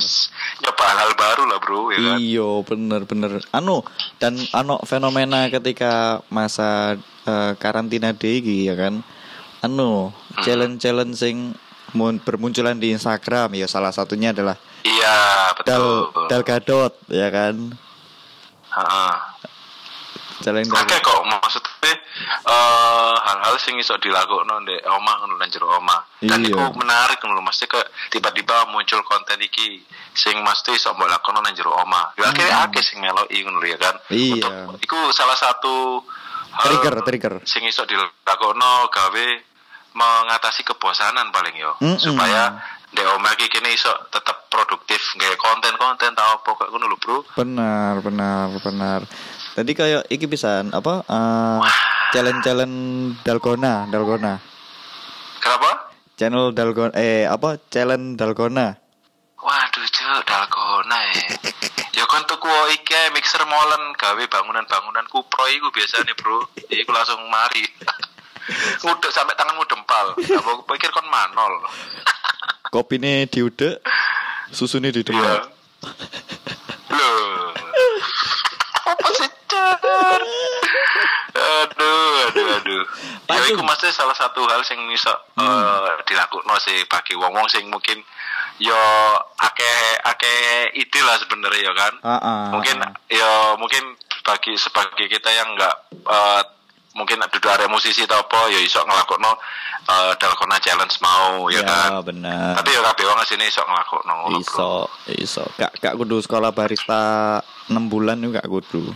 [0.59, 2.17] nyoba hal baru lah bro ya kan?
[2.17, 3.31] Iya bener bener.
[3.51, 3.83] Anu
[4.17, 5.93] dan anu fenomena ketika
[6.29, 6.95] masa
[7.25, 9.03] eh, karantina DG ya kan?
[9.61, 10.43] Anu Hmm.
[10.43, 11.37] challenge challenge sing
[11.91, 16.27] mun- bermunculan di Instagram ya salah satunya adalah iya dal betul.
[16.29, 17.75] Dal gadot ya kan?
[18.69, 19.15] Heeh.
[20.41, 21.93] Dal Akeh kok maksudnya
[22.49, 26.01] eh hal-hal sing iso dilakokno ndek omah ngono nang jero omah.
[26.19, 26.55] Dan Iya.
[26.55, 31.55] iku menarik ngono mesti ke tiba-tiba muncul konten iki sing mesti iso mbok lakokno nang
[31.55, 32.15] jero omah.
[32.17, 33.95] Ya akhirnya akeh sing meloki ngono ya kan.
[34.09, 34.15] Hmm.
[34.15, 34.49] Iya.
[34.71, 36.03] Untuk- iku salah satu
[36.55, 37.35] hal Trigger, trigger.
[37.45, 39.27] sing iso dilakokno gawe
[39.95, 41.73] mengatasi kebosanan paling yo.
[41.81, 41.99] Mm-mm.
[41.99, 42.55] Supaya
[42.89, 47.17] ndek omah iki kene iso tetap produktif nggawe konten-konten tau apa kayak ngono lho, Bro.
[47.37, 49.01] benar benar benar
[49.59, 51.59] tadi kayak iki pisan apa eh,
[52.15, 52.79] challenge challenge
[53.27, 54.39] dalgona dalgona
[55.43, 55.91] Kenapa?
[56.15, 58.79] channel dalgona eh apa challenge dalgona
[59.39, 61.23] Waduh, cuk, dalgona ya.
[61.95, 66.43] ya kan tuku iki mixer molen gawe bangunan-bangunan kupro iku biasanya, Bro.
[66.67, 67.63] Iku langsung mari.
[68.83, 70.19] Ngudek sampai tanganmu dempal.
[70.19, 71.55] Apa pikir kon manol.
[72.75, 73.79] kopine diudek
[74.51, 75.07] susunya di Iya.
[75.07, 75.39] depan
[76.91, 77.48] Loh.
[81.39, 82.83] Aduh, aduh, aduh.
[83.29, 88.01] Ya iku mesti salah satu hal sing iso eh, dilakukno sih bagi wong-wong sing mungkin
[88.59, 88.79] yo
[89.39, 91.93] akeh akeh ide lah sebenarnya ya kan.
[92.03, 92.91] Ah, ah, mungkin ah.
[93.07, 93.95] ya mungkin
[94.27, 96.43] bagi sebagai kita yang enggak eh,
[96.99, 99.31] mungkin duduk area musisi atau apa ya iso ngelakukno
[99.87, 104.39] uh, dalgona challenge mau ya, kan benar tapi ya kabeh wong sini iso ngelakukno ngono,
[104.43, 104.43] bro.
[104.43, 104.71] iso
[105.15, 107.39] iso gak gak kudu sekolah barista
[107.71, 108.91] 6 bulan juga gak kudu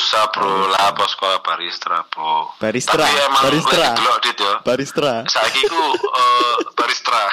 [0.00, 0.64] Gak usah bro.
[0.72, 2.56] Lah apa sekolah barista bro.
[2.56, 3.84] Baristra, tapi emang baristra.
[3.92, 7.24] delok dit ya barista saiki ku eh, baristra.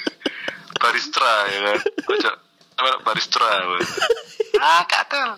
[0.82, 1.78] Baristra ya kan?
[2.16, 2.32] Ojo
[2.80, 3.84] apa, baristra weh.
[4.56, 5.36] ah katel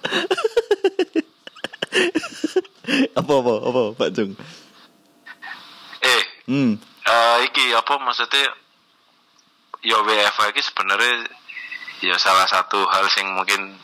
[3.18, 4.38] apa apa apa Pak Jung?
[6.06, 6.22] Eh
[6.54, 6.72] hmm.
[7.02, 8.46] eh, iki apa maksudnya?
[9.82, 11.26] Ya WFH iki sebenarnya
[11.98, 13.74] ya salah satu hal sing mungkin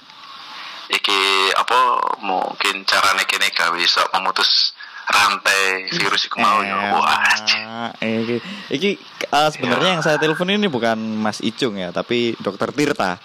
[0.91, 1.21] iki
[1.55, 1.79] apa
[2.21, 4.75] mungkin carane kene gawe iso memutus
[5.07, 7.59] rantai virus iku mau ya wah anjir.
[7.99, 8.37] Eh, iki,
[8.71, 8.91] iki
[9.27, 13.19] eh, sebenarnya yang saya telepon ini bukan Mas Icung ya, tapi Dokter Tirta.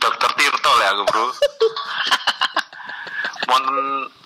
[0.00, 1.26] Dokter Tirto lah aku bro
[3.50, 3.78] Wonten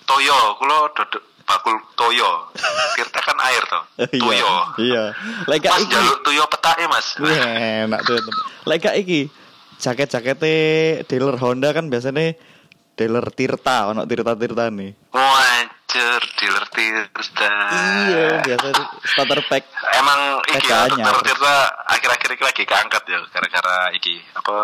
[0.05, 2.53] toyo Kulo dodok bakul toyo
[2.95, 5.03] Tirta kan air toh Toyo Iya.
[5.49, 5.89] Lek iki.
[5.89, 8.19] jaluk toyo petake mas enak tuh.
[8.67, 9.27] Lek gak iki.
[9.75, 10.55] Jaket-jakete
[11.05, 12.33] dealer Honda kan biasanya
[12.95, 14.91] dealer Tirta, ono Tirta-Tirta nih.
[15.11, 17.51] Wajar dealer Tirta
[18.07, 18.67] Iya, biasa
[19.03, 19.63] starter pack.
[19.95, 20.87] Emang iki ya.
[20.87, 21.55] Dokter Tirta
[21.87, 24.55] akhir-akhir ini lagi keangkat ya Gara-gara iki Apa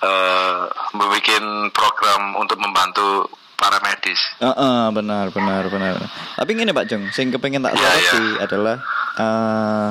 [0.00, 0.60] eh
[0.92, 5.96] Membuat program untuk membantu para medis Heeh, benar, benar, benar.
[6.34, 8.40] Tapi gini Pak Jung, sing kepengen tak Iya, soroti iya.
[8.40, 8.76] adalah
[9.16, 9.88] eh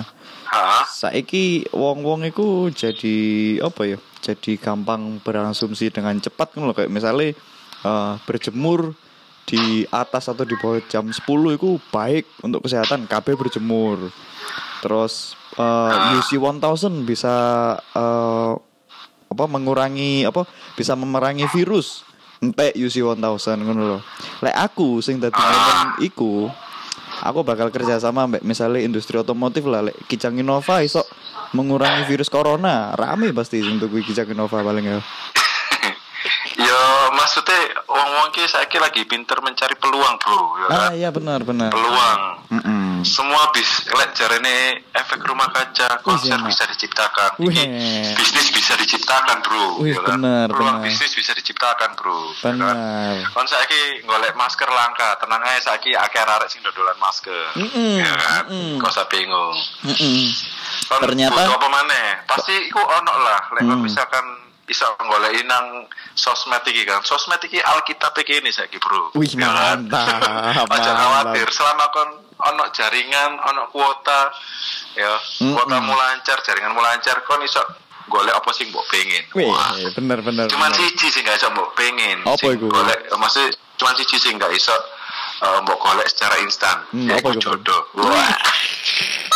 [0.49, 0.81] Hah?
[0.89, 3.17] saiki wong-wong iku jadi
[3.61, 3.97] apa ya?
[4.19, 7.31] Jadi gampang berasumsi dengan cepat kan loh kayak misalnya
[7.85, 8.91] eh, berjemur
[9.49, 11.25] di atas atau di bawah jam 10
[11.57, 14.13] itu baik untuk kesehatan KB berjemur.
[14.83, 17.35] Terus eh, UC 1000 bisa
[17.79, 18.53] eh,
[19.29, 22.03] apa mengurangi apa bisa memerangi virus.
[22.39, 23.19] Entek UC 1000
[23.63, 24.01] ngono loh.
[24.43, 25.39] Lek aku sing dadi
[26.03, 26.47] iku
[27.23, 28.43] aku bakal kerja sama mbak.
[28.43, 31.03] Misalnya industri otomotif lah lek Kijang Innova iso
[31.55, 32.93] mengurangi virus corona.
[32.95, 34.99] Rame pasti untuk Kijang Innova paling ya.
[36.59, 36.83] Ya
[37.29, 40.91] maksudnya wong-wong ki saiki lagi pinter mencari peluang bro ya ah kan?
[40.91, 42.77] iya benar benar Peluang Mm-mm.
[42.99, 46.49] Semua bis lek jarene efek rumah kaca konser enak.
[46.49, 47.53] bisa diciptakan Wih.
[47.53, 47.63] Iki
[48.11, 50.17] bisnis bisa diciptakan bro Wih, ya kan?
[50.49, 50.89] Peluang bener.
[50.89, 52.57] bisnis bisa diciptakan bro ya kan?
[52.57, 52.75] benar
[53.29, 57.53] Kon saiki golek masker langka, tenang aja saiki akeh arek sing dodolan masker.
[57.53, 58.43] Mm-mm, Ya kan?
[58.49, 58.81] mm-mm.
[58.81, 59.53] Kau usah bingung.
[59.85, 60.17] Mm-mm.
[60.87, 62.07] Kon Ternyata- butuh apa maneh?
[62.25, 63.41] Pasti iku ono lah.
[63.53, 63.79] Lek Hmm.
[63.79, 64.25] misalkan
[64.69, 67.01] iso goleki nang sosmed iki kan.
[67.01, 69.11] Sosmed iki Alkitab iki ini saiki, Bro.
[69.17, 69.83] Wih, Ya kan?
[69.89, 74.29] mantap, Aja khawatir, selama kon ono jaringan, ono kuota
[74.93, 75.57] ya, Mm-mm.
[75.57, 77.59] kuotamu lancar, jaringanmu lancar, kon iso
[78.07, 79.23] golek apa sing mbok pengen.
[79.33, 79.73] Wih, Wah.
[79.93, 80.45] bener bener.
[80.47, 80.81] Cuman bener.
[80.81, 82.21] siji sing gak iso mbok pengen.
[82.23, 82.69] Apa iku?
[82.69, 84.73] Golek maksud cuman siji sing gak iso
[85.41, 86.77] uh, mbok golek secara instan.
[86.89, 87.41] Hmm, yaitu apa iku, Bro?
[87.41, 87.81] jodoh.
[88.01, 88.33] Wah.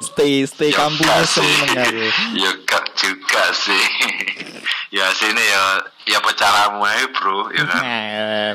[0.00, 2.06] stay stay Ya kampungnya seneng aku.
[2.34, 3.84] ya gak juga sih.
[4.88, 5.62] ya sini ya
[6.06, 7.82] ya apa caramu aja bro ya kan.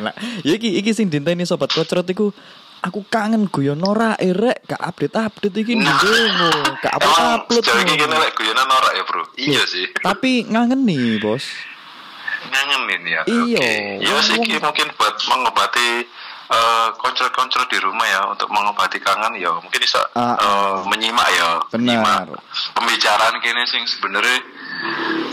[0.01, 2.31] Nah, ya iki iki sing dinteni sobat kocrot iku
[2.81, 5.93] aku kangen guyon Nora erek gak update update iki Nah.
[5.93, 7.93] ngono gak Emang upload ini ngono.
[7.95, 9.23] gini lek guyonan norak ya bro.
[9.35, 9.85] Iya sih.
[9.97, 11.45] tapi ngangen nih bos
[12.41, 13.21] Ngangenin ya.
[13.23, 13.59] Iya.
[13.61, 13.73] Oke.
[14.01, 16.09] Ya sih iki mungkin buat mengobati
[16.51, 19.55] eh kontrol-kontrol di rumah ya untuk mengobati kangen ya.
[19.55, 21.49] Mungkin bisa Ah, eh, menyimak ya.
[21.69, 21.79] Benar.
[21.79, 22.21] menyimak.
[22.73, 24.37] Pembicaraan kini sing sebenarnya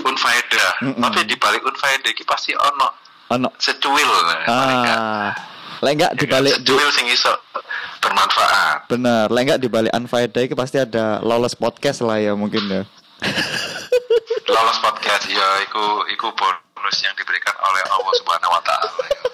[0.01, 1.01] unfaedah Mm-mm.
[1.01, 2.89] tapi di balik unfaedah iki pasti ono
[3.29, 3.49] ono.
[3.59, 4.07] secuil.
[4.07, 5.29] Nah, ah.
[5.81, 6.21] lek enggak Ya kan?
[6.21, 7.33] dibalik di, secuil sing iso
[7.99, 8.87] bermanfaat.
[8.87, 12.83] Bener lek enggak dibalik unfaedah iki pasti ada lolos podcast lah ya mungkin ya.
[14.49, 16.31] Lolos podcast ya iku iku
[16.79, 18.91] bonus yang diberikan oleh Allah Subhanahu wa taala.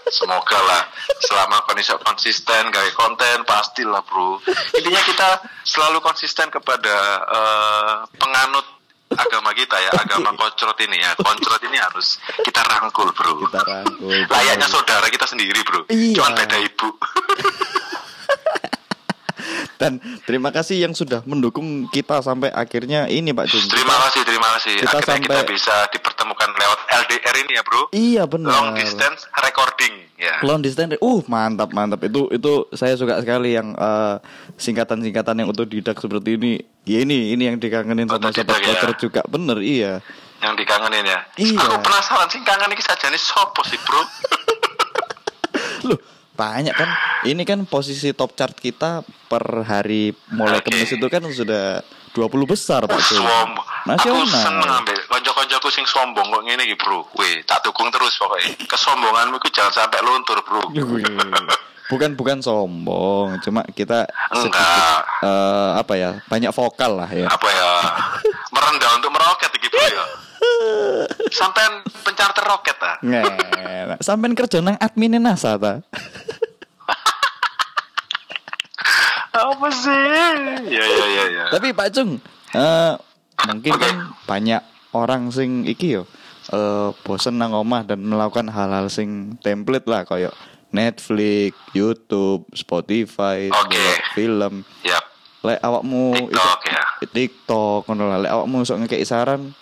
[0.08, 0.82] Semoga lah
[1.20, 4.40] selama kon iso konsisten gawe konten pastilah bro.
[4.80, 5.28] Intinya kita
[5.68, 8.64] selalu konsisten kepada eh, penganut
[9.12, 11.12] agama kita ya, agama koncrot ini ya.
[11.20, 13.44] Koncrot ini harus kita rangkul bro.
[13.44, 15.84] kita rangkul Layaknya saudara kita sendiri bro.
[15.92, 16.16] Iya.
[16.16, 16.88] Cuman beda ibu.
[19.80, 24.48] dan terima kasih yang sudah mendukung kita sampai akhirnya ini Pak Jun terima kasih, terima
[24.58, 24.74] kasih.
[24.80, 27.82] Kita Akhirnya kita sampai- bisa dipertemukan lewat LDR ini ya bro.
[27.92, 30.34] iya benar Long distance recording ya.
[30.42, 34.16] Long distance, uh mantap mantap itu itu saya suka sekali yang eh,
[34.56, 36.52] singkatan-singkatan yang otodidak seperti ini.
[36.84, 38.92] Ya ini ini yang dikangenin sama sobat ya.
[38.96, 40.00] juga bener iya.
[40.44, 41.20] yang dikangenin ya.
[41.40, 41.56] Iya.
[41.56, 44.02] Aku penasaran sih kangen iki sajane sopo sih, Bro?
[45.88, 45.98] Loh
[46.34, 46.90] banyak kan
[47.30, 50.74] ini kan posisi top chart kita per hari mulai Oke.
[50.74, 51.78] kemis itu kan sudah
[52.14, 53.26] 20 besar Pak Jun.
[53.26, 53.66] Sombong.
[53.84, 54.80] Aku seneng Nasional.
[54.80, 57.10] ambek kanca-kancaku sing sombong kok ngene iki, Bro.
[57.18, 58.54] Weh, tak dukung terus pokoknya.
[58.70, 60.70] Kesombonganmu itu jangan sampai luntur, Bro.
[61.84, 65.00] Bukan bukan sombong, cuma kita sedikit Enggak.
[65.20, 67.28] eh, apa ya banyak vokal lah ya.
[67.28, 67.70] Apa ya?
[68.48, 70.04] Merendah untuk meroket Bro ya.
[71.34, 71.66] Sampai
[72.06, 72.96] pencarter roket ah.
[73.02, 75.82] Nggak, sampean kerja nang admin NASA ta?
[79.34, 80.70] Apa sih?
[80.70, 81.44] Ya ya ya ya.
[81.50, 82.22] Tapi Pak Cung,
[82.54, 82.92] eh,
[83.50, 83.82] mungkin Oke.
[83.82, 83.94] kan
[84.30, 84.62] banyak
[84.94, 86.06] orang sing iki yo
[86.54, 90.30] eh, bosen nang omah dan melakukan hal-hal sing template lah kayak
[90.74, 94.54] Netflix, YouTube, Spotify, ndelok film.
[94.82, 95.04] Yap.
[95.44, 96.84] Lek awakmu TikTok, ya.
[97.04, 98.18] TikTok ngono lah.
[98.18, 99.54] Lek awakmu sok ngekeki saran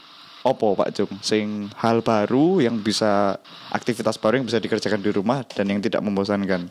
[0.42, 3.38] opo Pak Cung sing hal baru yang bisa
[3.70, 6.66] aktivitas baru yang bisa dikerjakan di rumah dan yang tidak membosankan.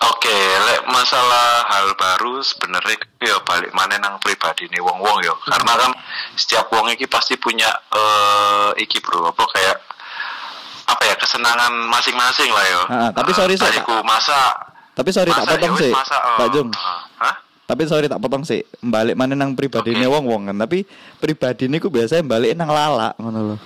[0.00, 5.36] Oke, lek masalah hal baru sebenarnya ya balik mana nang pribadi nih wong wong yo.
[5.44, 5.92] Karena kan
[6.36, 9.76] setiap wong iki pasti punya eh iki bro apa kayak
[10.90, 12.82] apa ya kesenangan masing-masing lah yo.
[12.90, 14.38] Ah, tapi sorry, saya Sek, Tadiku masa
[14.90, 16.68] Tapi sorry tak masa potong ya wis sih, masa, eh, Pak Jung.
[16.74, 17.34] Hah?
[17.70, 18.60] Tapi sorry tak potong sih.
[18.82, 20.06] Balik mana nang pribadi Oke.
[20.10, 20.56] wong wong kan.
[20.58, 20.82] Tapi
[21.22, 23.60] pribadi ini ku biasanya balik nang lala ngono loh.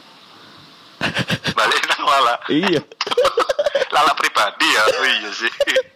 [1.58, 2.34] Balik nang lala.
[2.52, 2.80] iya.
[3.96, 4.82] lala pribadi ya.
[4.84, 5.52] Oh iya sih.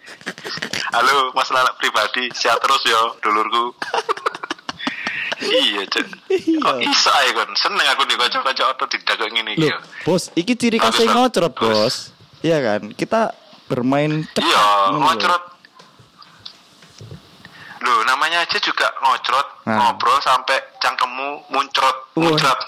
[0.96, 3.76] Halo, Mas Lala pribadi, sehat terus yo, dulurku.
[5.40, 6.06] Iya, Cek.
[6.58, 6.84] Kok Iya.
[6.84, 7.50] iso ae kon?
[7.54, 9.78] Seneng aku nih kocok-kocok auto tidak kok ngene iki Loh, yo.
[10.04, 10.90] bos, iki ciri Bang.
[10.90, 12.10] ngocrot, bos.
[12.40, 12.82] Iya kan?
[12.92, 13.30] Kita
[13.66, 14.42] bermain cepat.
[14.42, 15.44] Iya, ngocrot.
[17.78, 19.78] Loh, namanya aja juga ngocrot, Nah.
[19.78, 22.58] ngobrol sampai cangkemmu muncrot, muncrot.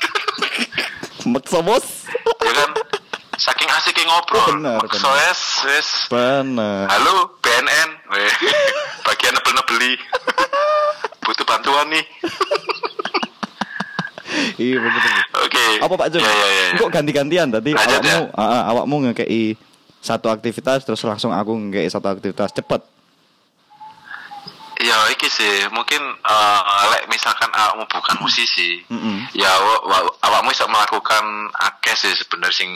[1.26, 2.06] Maksa, bos.
[2.40, 2.70] ya kan?
[3.34, 4.46] Saking asiknya ngobrol.
[4.54, 5.10] Bener, So, bener.
[5.16, 5.88] wes, wes.
[6.06, 6.84] Bener.
[6.86, 7.88] Halo, BNN.
[9.06, 9.96] Bagian nebel-nebeli.
[11.30, 12.02] Butuh bantuan nih.
[14.56, 15.24] Iya bener bener.
[15.42, 15.64] Oke.
[15.80, 16.20] Apa Pak Jun?
[16.20, 16.66] Ya, ya, ya.
[16.78, 18.38] Kok ganti-gantian tadi Lanjut, awakmu, ya.
[18.38, 19.56] ah, awakmu ngekei
[19.98, 22.78] satu aktivitas terus langsung aku ngekei satu aktivitas cepet.
[24.80, 29.28] Ya, iki sih mungkin eh, lek misalkan awakmu bukan musisi, Mm-mm.
[29.34, 32.70] ya wa- wa- awakmu bisa melakukan akeh sih sebenarnya sing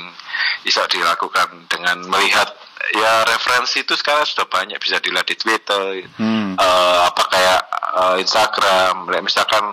[0.60, 2.50] bisa dilakukan dengan melihat
[2.92, 6.54] ya referensi itu sekarang sudah banyak bisa dilihat di Twitter, Hmm.
[6.58, 7.60] eh, apa kayak
[7.94, 9.72] eh, Instagram, misalkan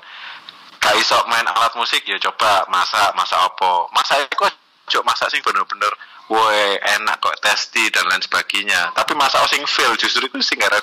[0.82, 3.86] gak iso main alat musik ya coba masak masak apa?
[3.94, 4.50] Masak kok
[4.90, 5.94] cok masak sing bener-bener
[6.32, 8.90] woi enak kok testi dan lain sebagainya.
[8.98, 10.82] Tapi masak sing fail justru itu sing gak ada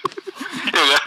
[0.76, 1.04] ya kan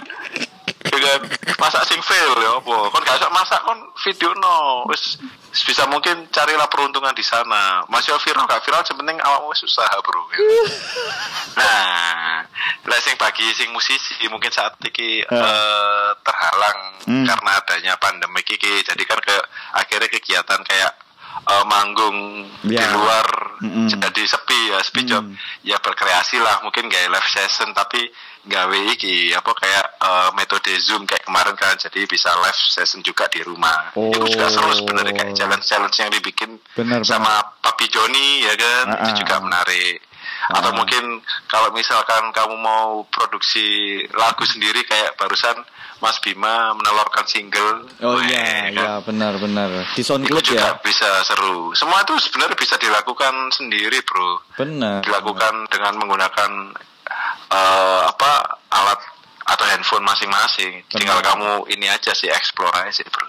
[1.04, 1.20] kan
[1.58, 5.20] masak sing fail ya apa kon gak usah masak kon video no wis
[5.62, 10.24] bisa mungkin carilah peruntungan di sana masih viral gak viral sepenting awakmu wis usaha bro
[10.30, 10.39] ya.
[11.60, 12.42] nah
[12.84, 17.28] lah sing bagi sing musisi mungkin saat ini eh, terhalang Hmm.
[17.28, 19.36] karena adanya pandemi iki jadi kan ke
[19.76, 20.92] akhirnya kegiatan kayak
[21.44, 22.96] eh, manggung di Ya.
[22.96, 23.28] luar
[23.60, 23.92] Mm-mm.
[23.92, 25.36] jadi sepi ya sepi job Hmm.
[25.62, 28.08] ya berkreasi lah mungkin gak live session tapi
[28.46, 33.24] gawe iki apa kayak eh, metode zoom kayak kemarin kan jadi bisa live session juga
[33.28, 35.38] di rumah itu juga seru sebenarnya kayak Oh.
[35.38, 39.02] challenge challenge yang dibikin Benar, sama Papi Joni ya kan Ah, ah.
[39.02, 40.04] itu juga menarik
[40.46, 40.76] atau Ah.
[40.76, 41.04] mungkin
[41.48, 43.64] kalau misalkan kamu mau produksi
[44.12, 45.56] lagu sendiri kayak barusan
[45.98, 48.76] Mas Bima menelurkan single Oh iya, kan?
[48.76, 49.72] iya benar benar.
[49.90, 50.84] Di itu SoundCloud juga ya.
[50.84, 55.00] bisa seru semua itu sebenarnya bisa dilakukan sendiri bro Benar.
[55.00, 56.52] dilakukan dengan menggunakan
[57.54, 58.32] eh, apa
[58.74, 59.00] alat
[59.44, 60.82] atau handphone masing-masing.
[60.89, 63.28] Tinggal kamu ini aja sih explore aja sih, Bro.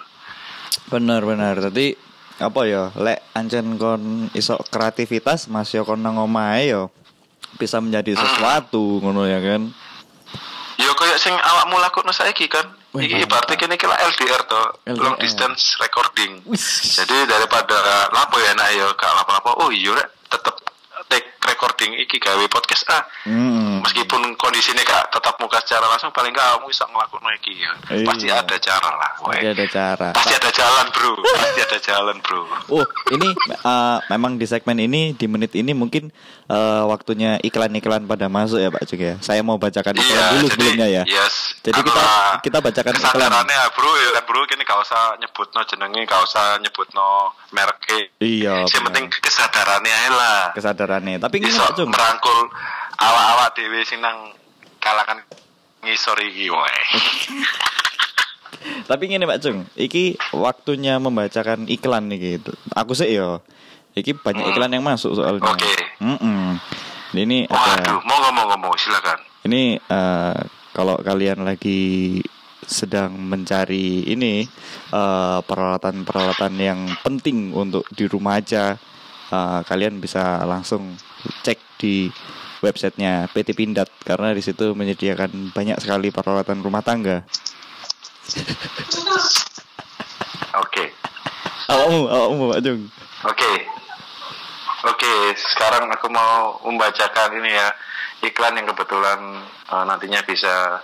[0.95, 1.55] Benar benar.
[1.59, 1.95] Tadi
[2.39, 2.91] apa ya?
[2.97, 6.91] Lek ancen kon iso kreativitas masih kon nang omahe yo
[7.55, 9.71] bisa menjadi sesuatu ngono ya kan.
[10.75, 12.67] Yo kayak sing awakmu lakukan saiki kan.
[12.95, 16.47] Wih, Iki ibaratnya kini kira LDR toh, long distance recording.
[16.47, 16.95] Wis.
[16.95, 19.67] Jadi daripada lapo ya nak yo gak lapo-lapo.
[19.67, 20.55] Oh iya rek tetep
[21.55, 23.03] recording iki gawe podcast ah.
[23.23, 23.79] Hmm.
[23.87, 27.73] Meskipun kondisinya gak tetap muka secara langsung paling gak kamu bisa ngelakuin iki ya.
[27.95, 28.07] Iya.
[28.11, 29.13] Pasti ada cara lah.
[29.23, 29.39] weh.
[29.39, 30.09] Pasti ada cara.
[30.11, 31.13] Pasti ada jalan, Bro.
[31.23, 32.43] Pasti ada jalan, Bro.
[32.75, 36.11] Oh, ini eh, memang di segmen ini di menit ini mungkin
[36.47, 39.15] eh, waktunya iklan-iklan pada masuk ya Pak Cuk ya.
[39.19, 41.03] Saya mau bacakan iklan Iya, dulu jadi, sebelumnya ya.
[41.05, 41.35] Yes.
[41.61, 42.03] Jadi kita
[42.41, 43.05] kita bacakan iklan.
[43.11, 47.09] kesadarannya bro ya kan bro kini gak usah nyebutno jenenge gak usah nyebutno
[47.51, 48.63] merke Iya.
[48.63, 48.85] yang benar.
[48.91, 51.17] penting kesadarannya aja lah kesadarannya.
[51.19, 51.89] Tapi iso Pak Cung.
[51.89, 52.39] merangkul
[52.95, 54.33] awak-awak dewe sing nang
[54.79, 55.25] kalangan
[55.81, 56.81] ngisor iki wae
[58.85, 62.53] Tapi gini Pak Cung, iki waktunya membacakan iklan nih gitu.
[62.73, 63.45] Aku sih yo.
[63.95, 64.53] Iki banyak Hmm.
[64.53, 65.43] iklan yang masuk soalnya.
[65.47, 65.71] Oke.
[66.03, 66.59] Mm-mm.
[67.15, 70.41] Ini waduh ada mau ngomong ngomong silakan ini eh,
[70.75, 72.19] kalau kalian lagi
[72.65, 74.43] sedang mencari ini
[74.91, 78.75] eh, peralatan-peralatan yang penting untuk di rumah aja,
[79.31, 80.97] eh, kalian bisa langsung
[81.45, 82.09] cek di
[82.65, 87.23] websitenya PT Pindad karena di situ menyediakan banyak sekali peralatan rumah tangga.
[90.57, 90.85] oke
[91.71, 92.83] Awakmu, awakmu Pak Jung.
[93.25, 93.53] Oke.
[94.85, 97.73] Oke, sekarang aku mau membacakan ini ya
[98.21, 99.17] iklan yang kebetulan
[99.73, 100.77] eh, nantinya bisa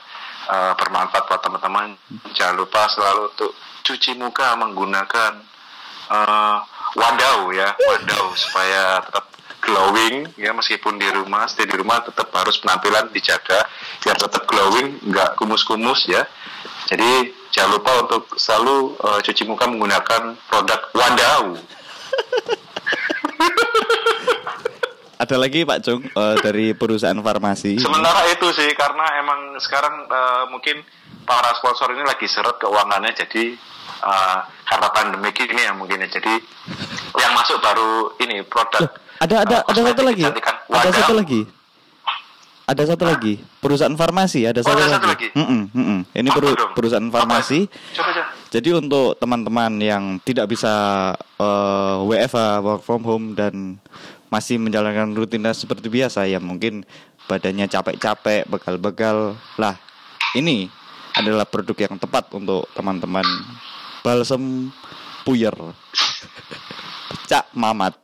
[0.48, 2.00] eh, bermanfaat buat teman-teman.
[2.32, 3.52] Jangan lupa selalu untuk
[3.84, 5.44] cuci muka menggunakan
[6.16, 6.56] eh,
[6.96, 9.28] wadau ya, wadau supaya tetap
[9.60, 13.68] glowing ya meskipun di rumah, stay di rumah tetap harus penampilan dijaga
[14.00, 16.24] biar tetap glowing, nggak kumus-kumus ya.
[16.88, 21.44] Jadi jangan lupa untuk selalu eh, cuci muka menggunakan produk wadau.
[25.20, 27.76] Ada lagi Pak Jung eh, dari perusahaan farmasi.
[27.76, 30.80] Sementara itu sih karena emang sekarang eh, mungkin
[31.22, 33.52] para sponsor ini lagi seret keuangannya jadi
[34.00, 36.35] eh, karena pandemi ini ya mungkin ya jadi
[37.14, 40.22] yang masuk baru ini produk Loh, ada ada eh, ada satu lagi.
[40.24, 40.56] kecantikan.
[40.66, 41.40] Ada satu lagi.
[42.64, 43.35] Ada satu lagi.
[43.59, 44.94] Perusahaan farmasi ada Oh, satu ada lagi.
[44.94, 45.28] satu lagi?
[45.35, 46.00] Mm-mm, mm-mm.
[46.14, 46.72] Ini Apa peru- dong?
[46.72, 47.66] perusahaan farmasi.
[47.92, 48.24] Coba coba.
[48.48, 50.70] Jadi untuk teman-teman yang tidak bisa
[51.37, 53.76] eh, WFH work from home dan
[54.31, 56.87] masih menjalankan rutinitas seperti biasa ya mungkin
[57.27, 59.35] badannya capek-capek, begal-begal.
[59.59, 59.75] Lah,
[60.38, 60.71] ini
[61.19, 63.27] adalah produk yang tepat untuk teman-teman
[64.07, 64.71] balsem
[65.27, 65.55] puyer.
[67.31, 67.95] Cak Mamat.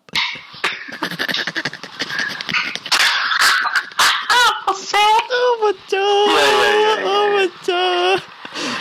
[5.37, 5.99] Oh, pecah.
[5.99, 6.95] Iya, iya, iya, iya.
[7.07, 8.15] Oh, pecah.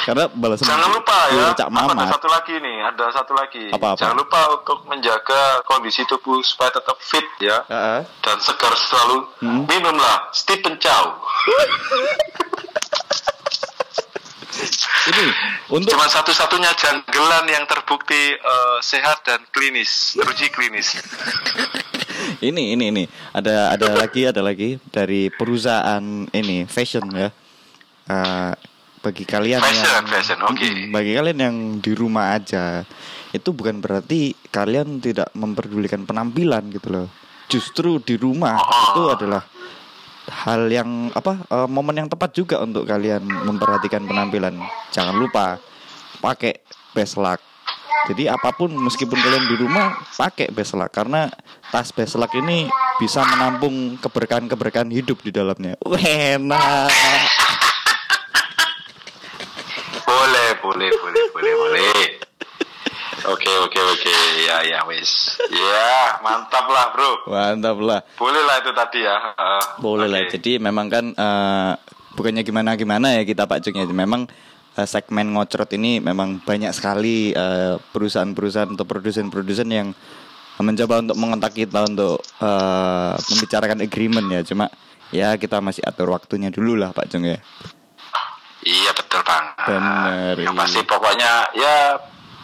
[0.05, 3.73] Karena balsem Jangan lupa ya, Cak apa ada satu lagi nih, ada satu lagi.
[3.73, 3.97] Apa-apa?
[3.97, 8.05] Jangan lupa untuk menjaga kondisi tubuh supaya tetap fit ya Heeh.
[8.21, 9.25] dan segar selalu.
[9.41, 9.65] Hmm.
[9.65, 11.17] Minumlah Stephen Chow.
[15.05, 15.25] Ini
[15.73, 21.01] untuk Cuma satu-satunya janggelan yang terbukti eh, sehat dan klinis, teruji klinis.
[22.45, 23.03] ini ini ini
[23.33, 27.29] ada ada lagi ada lagi dari perusahaan ini fashion ya.
[28.05, 28.53] Eh,
[29.05, 30.37] bagi kalian Fashion, yang fashion.
[30.41, 32.81] Mm, bagi kalian yang di rumah aja
[33.29, 37.07] itu bukan berarti kalian tidak memperdulikan penampilan gitu loh.
[37.45, 38.81] Justru di rumah Oh.
[38.89, 39.45] itu adalah
[40.25, 44.57] hal yang apa eh, momen yang tepat juga untuk kalian memperhatikan penampilan.
[44.89, 45.61] Jangan lupa
[46.17, 46.65] pakai
[46.97, 47.37] beslak.
[48.05, 51.29] Jadi apa pun meskipun kalian di rumah pakai beslak karena
[51.73, 52.69] tas beslak ini
[53.01, 55.77] bisa menampung keberkahan-keberkahan hidup di dalamnya.
[55.85, 57.64] Enak.
[60.61, 62.05] Boleh, boleh, boleh, boleh.
[63.25, 64.13] Oke, oke, oke.
[64.45, 65.33] Ya, ya, wis.
[65.49, 67.25] Ya, mantap lah, bro.
[67.25, 68.05] Mantap lah.
[68.21, 69.17] Boleh lah itu tadi ya.
[69.33, 70.21] Uh, Boleh lah.
[70.29, 70.37] oke.
[70.37, 71.71] Jadi memang kan eh,
[72.13, 73.89] bukannya gimana-gimana ya kita Pak Jung ya.
[73.89, 74.29] Memang
[74.77, 79.89] eh, segmen ngocrot ini memang banyak sekali eh, perusahaan-perusahaan atau produsen-produsen yang
[80.61, 84.41] mencoba untuk mengontak kita untuk eh, membicarakan agreement ya.
[84.45, 84.69] Cuma
[85.09, 87.41] ya kita masih atur waktunya dulu lah Pak Jung ya.
[88.65, 89.45] Iya betul bang.
[89.61, 90.61] Bener, Yang iya.
[90.65, 91.75] pasti pokoknya ya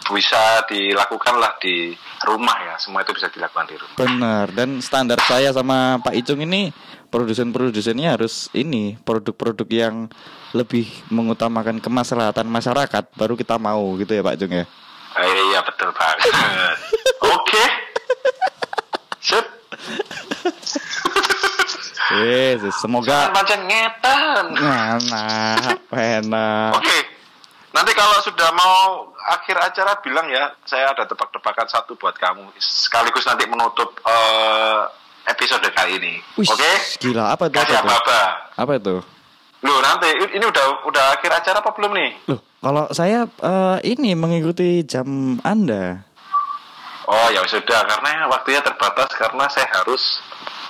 [0.06, 2.76] bisa dilakukan lah di rumah ya.
[2.78, 3.98] Semua itu bisa dilakukan di rumah.
[3.98, 4.46] Benar.
[4.54, 6.70] Dan standar saya sama Pak Icung ini
[7.10, 10.14] produsen-produsennya harus ini produk-produk yang
[10.54, 14.66] lebih mengutamakan kemaslahatan masyarakat baru kita mau gitu ya Pak Jung ya.
[15.12, 16.18] Eh, iya betul bang.
[17.36, 17.66] Oke.
[17.66, 17.81] Sip.
[22.22, 24.46] Yesus, semoga Pancen ngetan.
[24.54, 26.72] enak, enak.
[26.78, 26.98] Oke.
[27.72, 32.52] Nanti kalau sudah mau akhir acara bilang ya, saya ada tebak-tebakan satu buat kamu.
[32.60, 34.82] Sekaligus nanti menutup eh,
[35.32, 36.14] episode kali ini.
[36.36, 36.72] Oke?
[37.00, 37.56] gila apa itu?
[37.56, 37.88] Apa Kasih itu?
[37.88, 38.22] apa-apa.
[38.60, 38.96] Apa itu?
[39.62, 42.12] Loh, nanti ini udah udah akhir acara apa belum nih?
[42.28, 46.12] Loh, kalau saya eh, ini mengikuti jam Anda.
[47.12, 50.22] Oh ya sudah, karena waktunya terbatas karena saya harus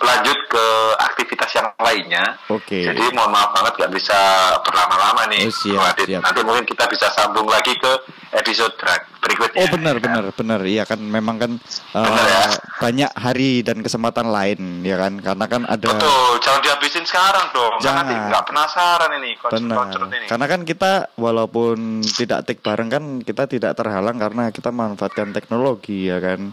[0.02, 0.66] lanjut ke
[1.00, 2.26] aktivitas yang lainnya.
[2.50, 2.84] Oke.
[2.84, 4.18] Jadi mohon maaf banget nggak bisa
[4.62, 5.46] berlama-lama nih.
[5.46, 6.06] Oh, siap, Adit.
[6.10, 6.22] siap.
[6.22, 7.92] Nanti mungkin kita bisa sambung lagi ke
[8.34, 9.62] episode ber- berikutnya.
[9.62, 11.52] Oh benar benar benar iya kan memang kan
[11.94, 12.46] Benar ya?
[12.80, 17.76] banyak hari dan kesempatan lain ya kan karena kan ada Betul, jangan dihabisin sekarang dong.
[17.80, 18.04] Jangan.
[18.08, 19.86] Nanti nggak penasaran ini Benar.
[20.10, 20.26] ini.
[20.26, 26.10] Karena kan kita walaupun tidak tik bareng kan kita tidak terhalang karena kita memanfaatkan teknologi
[26.10, 26.50] ya kan.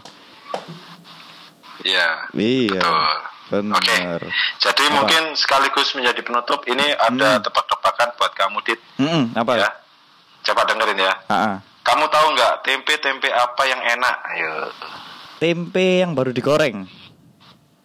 [1.79, 2.09] Iya.
[2.35, 2.75] Iya.
[2.75, 3.15] Betul.
[3.49, 3.81] Benar.
[3.81, 3.97] Oke.
[4.57, 4.93] Jadi Apa?
[4.93, 7.43] mungkin sekaligus menjadi penutup ini ada Hmm.
[7.43, 8.79] tebak-tebakan buat kamu Dit.
[8.95, 9.53] Mm-mm, apa?
[9.57, 9.69] Ya.
[10.41, 11.13] Coba dengerin ya.
[11.25, 11.55] Ah, ah.
[11.81, 14.15] Kamu tahu nggak tempe-tempe apa yang enak?
[14.29, 14.53] Ayo.
[15.37, 16.85] Tempe yang baru digoreng.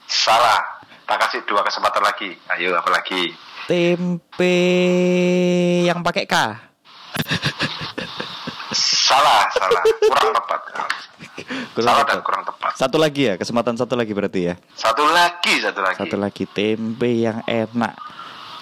[0.05, 0.61] Salah.
[1.05, 2.33] Tak kasih dua kesempatan lagi.
[2.51, 3.33] Ayo, apa lagi?
[3.65, 4.57] Tempe
[5.83, 6.35] yang pakai K.
[9.05, 9.83] Salah, salah.
[10.01, 10.61] Kurang tepat.
[10.65, 12.09] Kurang salah tepat.
[12.09, 12.73] dan kurang tepat.
[12.75, 14.55] Satu lagi ya, kesempatan satu lagi berarti ya.
[14.73, 15.99] Satu lagi, satu lagi.
[16.01, 17.95] Satu lagi tempe yang enak.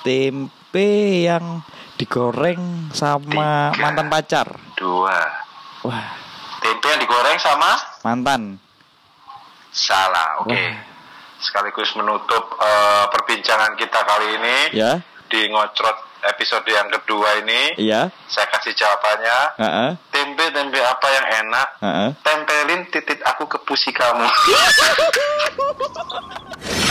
[0.03, 0.91] Tempe
[1.23, 1.63] yang
[1.95, 3.81] digoreng sama Tiga.
[3.81, 4.49] mantan pacar.
[4.75, 5.15] Dua.
[5.83, 6.07] Wah,
[6.59, 7.79] Tempe yang digoreng sama?
[8.03, 8.59] mantan.
[9.71, 10.43] Salah.
[10.43, 10.51] Oke.
[10.53, 10.75] Wah.
[11.39, 15.03] Sekaligus menutup eh, perbincangan kita kali ini Ya,
[15.33, 17.73] di ngocrot episode yang kedua ini.
[17.81, 18.13] iya.
[18.29, 19.39] Saya kasih jawabannya.
[19.59, 19.91] Heeh.
[20.13, 21.69] Tempe-tempe apa yang enak?
[21.81, 22.09] Heeh.
[22.21, 24.29] Tempelin titik aku ke pusi kamu.